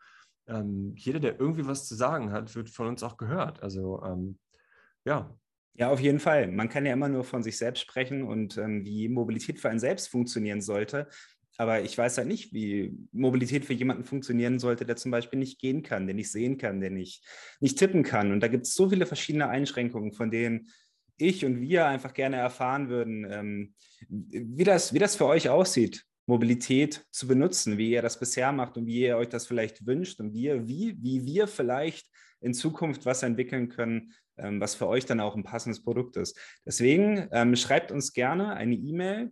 Ähm, 0.46 0.94
jeder, 0.96 1.20
der 1.20 1.40
irgendwie 1.40 1.66
was 1.66 1.88
zu 1.88 1.94
sagen 1.94 2.32
hat, 2.32 2.54
wird 2.54 2.70
von 2.70 2.88
uns 2.88 3.02
auch 3.02 3.16
gehört. 3.16 3.62
Also 3.62 4.02
ähm, 4.04 4.38
ja. 5.04 5.34
Ja, 5.76 5.90
auf 5.90 5.98
jeden 5.98 6.20
Fall. 6.20 6.46
Man 6.52 6.68
kann 6.68 6.86
ja 6.86 6.92
immer 6.92 7.08
nur 7.08 7.24
von 7.24 7.42
sich 7.42 7.58
selbst 7.58 7.80
sprechen 7.80 8.22
und 8.22 8.56
ähm, 8.58 8.84
wie 8.84 9.08
Mobilität 9.08 9.58
für 9.58 9.70
einen 9.70 9.80
selbst 9.80 10.08
funktionieren 10.08 10.60
sollte. 10.60 11.08
Aber 11.56 11.82
ich 11.82 11.96
weiß 11.96 12.18
halt 12.18 12.28
nicht, 12.28 12.52
wie 12.52 12.96
Mobilität 13.12 13.64
für 13.64 13.74
jemanden 13.74 14.04
funktionieren 14.04 14.58
sollte, 14.58 14.84
der 14.84 14.96
zum 14.96 15.10
Beispiel 15.10 15.38
nicht 15.38 15.60
gehen 15.60 15.82
kann, 15.82 16.06
der 16.06 16.14
nicht 16.14 16.30
sehen 16.30 16.58
kann, 16.58 16.80
der 16.80 16.90
nicht, 16.90 17.24
nicht 17.60 17.78
tippen 17.78 18.02
kann. 18.02 18.32
Und 18.32 18.40
da 18.40 18.48
gibt 18.48 18.66
es 18.66 18.74
so 18.74 18.88
viele 18.88 19.06
verschiedene 19.06 19.48
Einschränkungen, 19.48 20.12
von 20.12 20.30
denen 20.30 20.68
ich 21.16 21.44
und 21.44 21.60
wir 21.60 21.86
einfach 21.86 22.14
gerne 22.14 22.36
erfahren 22.36 22.88
würden, 22.88 23.26
ähm, 23.30 23.74
wie, 24.08 24.64
das, 24.64 24.92
wie 24.92 24.98
das 24.98 25.16
für 25.16 25.26
euch 25.26 25.48
aussieht, 25.48 26.04
Mobilität 26.26 27.06
zu 27.10 27.26
benutzen, 27.26 27.78
wie 27.78 27.90
ihr 27.90 28.02
das 28.02 28.18
bisher 28.18 28.52
macht 28.52 28.76
und 28.76 28.86
wie 28.86 29.00
ihr 29.00 29.16
euch 29.16 29.28
das 29.28 29.46
vielleicht 29.46 29.86
wünscht 29.86 30.20
und 30.20 30.32
wie, 30.32 30.66
wie, 30.66 30.96
wie 31.00 31.24
wir 31.24 31.46
vielleicht 31.46 32.08
in 32.40 32.54
Zukunft 32.54 33.06
was 33.06 33.22
entwickeln 33.22 33.68
können, 33.68 34.12
ähm, 34.36 34.60
was 34.60 34.74
für 34.74 34.86
euch 34.86 35.06
dann 35.06 35.20
auch 35.20 35.36
ein 35.36 35.44
passendes 35.44 35.82
Produkt 35.82 36.16
ist. 36.16 36.38
Deswegen 36.64 37.28
ähm, 37.32 37.56
schreibt 37.56 37.92
uns 37.92 38.12
gerne 38.12 38.54
eine 38.54 38.74
E-Mail, 38.74 39.30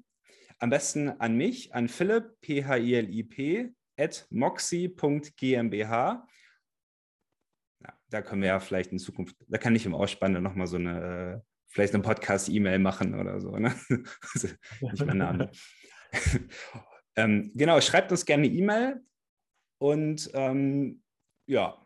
am 0.58 0.70
besten 0.70 1.08
an 1.08 1.36
mich, 1.36 1.74
an 1.74 1.88
Philipp, 1.88 2.40
P-H-I-L-I-P, 2.40 3.72
at 3.96 4.26
moxie.gmbH. 4.30 6.26
Ja, 7.80 7.92
da 8.10 8.22
können 8.22 8.42
wir 8.42 8.48
ja 8.48 8.60
vielleicht 8.60 8.92
in 8.92 8.98
Zukunft, 8.98 9.36
da 9.48 9.58
kann 9.58 9.74
ich 9.74 9.86
im 9.86 9.94
Ausspann 9.94 10.40
nochmal 10.40 10.66
so 10.66 10.76
eine 10.76 11.42
äh, 11.42 11.51
vielleicht 11.72 11.94
eine 11.94 12.02
Podcast-E-Mail 12.02 12.78
machen 12.78 13.18
oder 13.18 13.40
so. 13.40 13.56
Ne? 13.56 13.74
Nicht 14.80 15.06
mein 15.06 15.18
Name. 15.18 15.50
ähm, 17.16 17.50
genau, 17.54 17.80
schreibt 17.80 18.12
uns 18.12 18.26
gerne 18.26 18.44
eine 18.44 18.54
E-Mail 18.54 19.00
und 19.78 20.30
ähm, 20.34 21.02
ja, 21.46 21.84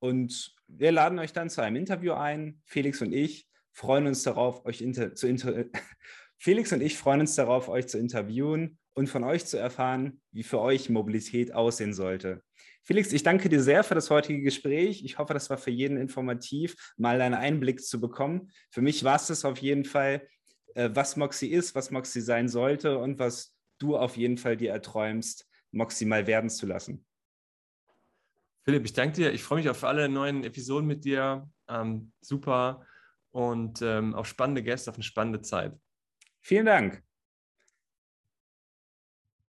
und 0.00 0.54
wir 0.68 0.92
laden 0.92 1.18
euch 1.18 1.32
dann 1.32 1.50
zu 1.50 1.60
einem 1.60 1.76
Interview 1.76 2.12
ein. 2.12 2.60
Felix 2.64 3.02
und 3.02 3.12
ich 3.12 3.48
freuen 3.72 4.06
uns 4.06 4.22
darauf, 4.22 4.64
euch 4.64 4.80
inter 4.80 5.14
zu 5.14 5.28
inter 5.28 5.64
Felix 6.38 6.72
und 6.72 6.80
ich 6.80 6.96
freuen 6.96 7.20
uns 7.20 7.34
darauf, 7.34 7.68
euch 7.68 7.88
zu 7.88 7.98
interviewen 7.98 8.78
und 8.94 9.08
von 9.08 9.24
euch 9.24 9.44
zu 9.44 9.58
erfahren, 9.58 10.20
wie 10.32 10.42
für 10.44 10.60
euch 10.60 10.88
Mobilität 10.88 11.54
aussehen 11.54 11.92
sollte. 11.92 12.42
Felix, 12.88 13.12
ich 13.12 13.22
danke 13.22 13.50
dir 13.50 13.62
sehr 13.62 13.84
für 13.84 13.94
das 13.94 14.08
heutige 14.08 14.40
Gespräch. 14.40 15.04
Ich 15.04 15.18
hoffe, 15.18 15.34
das 15.34 15.50
war 15.50 15.58
für 15.58 15.70
jeden 15.70 15.98
informativ, 15.98 16.74
mal 16.96 17.20
einen 17.20 17.34
Einblick 17.34 17.84
zu 17.84 18.00
bekommen. 18.00 18.50
Für 18.70 18.80
mich 18.80 19.04
war 19.04 19.16
es 19.16 19.26
das 19.26 19.44
auf 19.44 19.58
jeden 19.58 19.84
Fall, 19.84 20.26
äh, 20.74 20.88
was 20.94 21.14
Moxie 21.14 21.48
ist, 21.48 21.74
was 21.74 21.90
Moxie 21.90 22.22
sein 22.22 22.48
sollte 22.48 22.96
und 22.96 23.18
was 23.18 23.54
du 23.76 23.98
auf 23.98 24.16
jeden 24.16 24.38
Fall 24.38 24.56
dir 24.56 24.70
erträumst, 24.70 25.46
Moxie 25.70 26.06
mal 26.06 26.26
werden 26.26 26.48
zu 26.48 26.64
lassen. 26.64 27.04
Philipp, 28.64 28.86
ich 28.86 28.94
danke 28.94 29.16
dir. 29.16 29.34
Ich 29.34 29.42
freue 29.42 29.58
mich 29.58 29.68
auf 29.68 29.84
alle 29.84 30.08
neuen 30.08 30.42
Episoden 30.42 30.86
mit 30.86 31.04
dir. 31.04 31.46
Ähm, 31.68 32.12
super 32.22 32.86
und 33.32 33.82
ähm, 33.82 34.14
auf 34.14 34.26
spannende 34.26 34.62
Gäste, 34.62 34.88
auf 34.88 34.96
eine 34.96 35.04
spannende 35.04 35.42
Zeit. 35.42 35.78
Vielen 36.40 36.64
Dank. 36.64 37.02